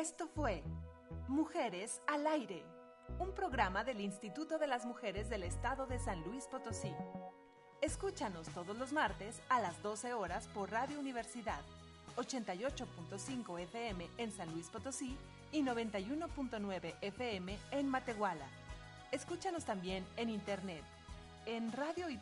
[0.00, 0.62] Esto fue
[1.28, 2.64] Mujeres al Aire,
[3.18, 6.90] un programa del Instituto de las Mujeres del Estado de San Luis Potosí.
[7.82, 11.60] Escúchanos todos los martes a las 12 horas por Radio Universidad,
[12.16, 15.18] 88.5 FM en San Luis Potosí
[15.52, 18.46] y 91.9 FM en Matehuala.
[19.12, 20.82] Escúchanos también en internet
[21.44, 22.18] en radio y.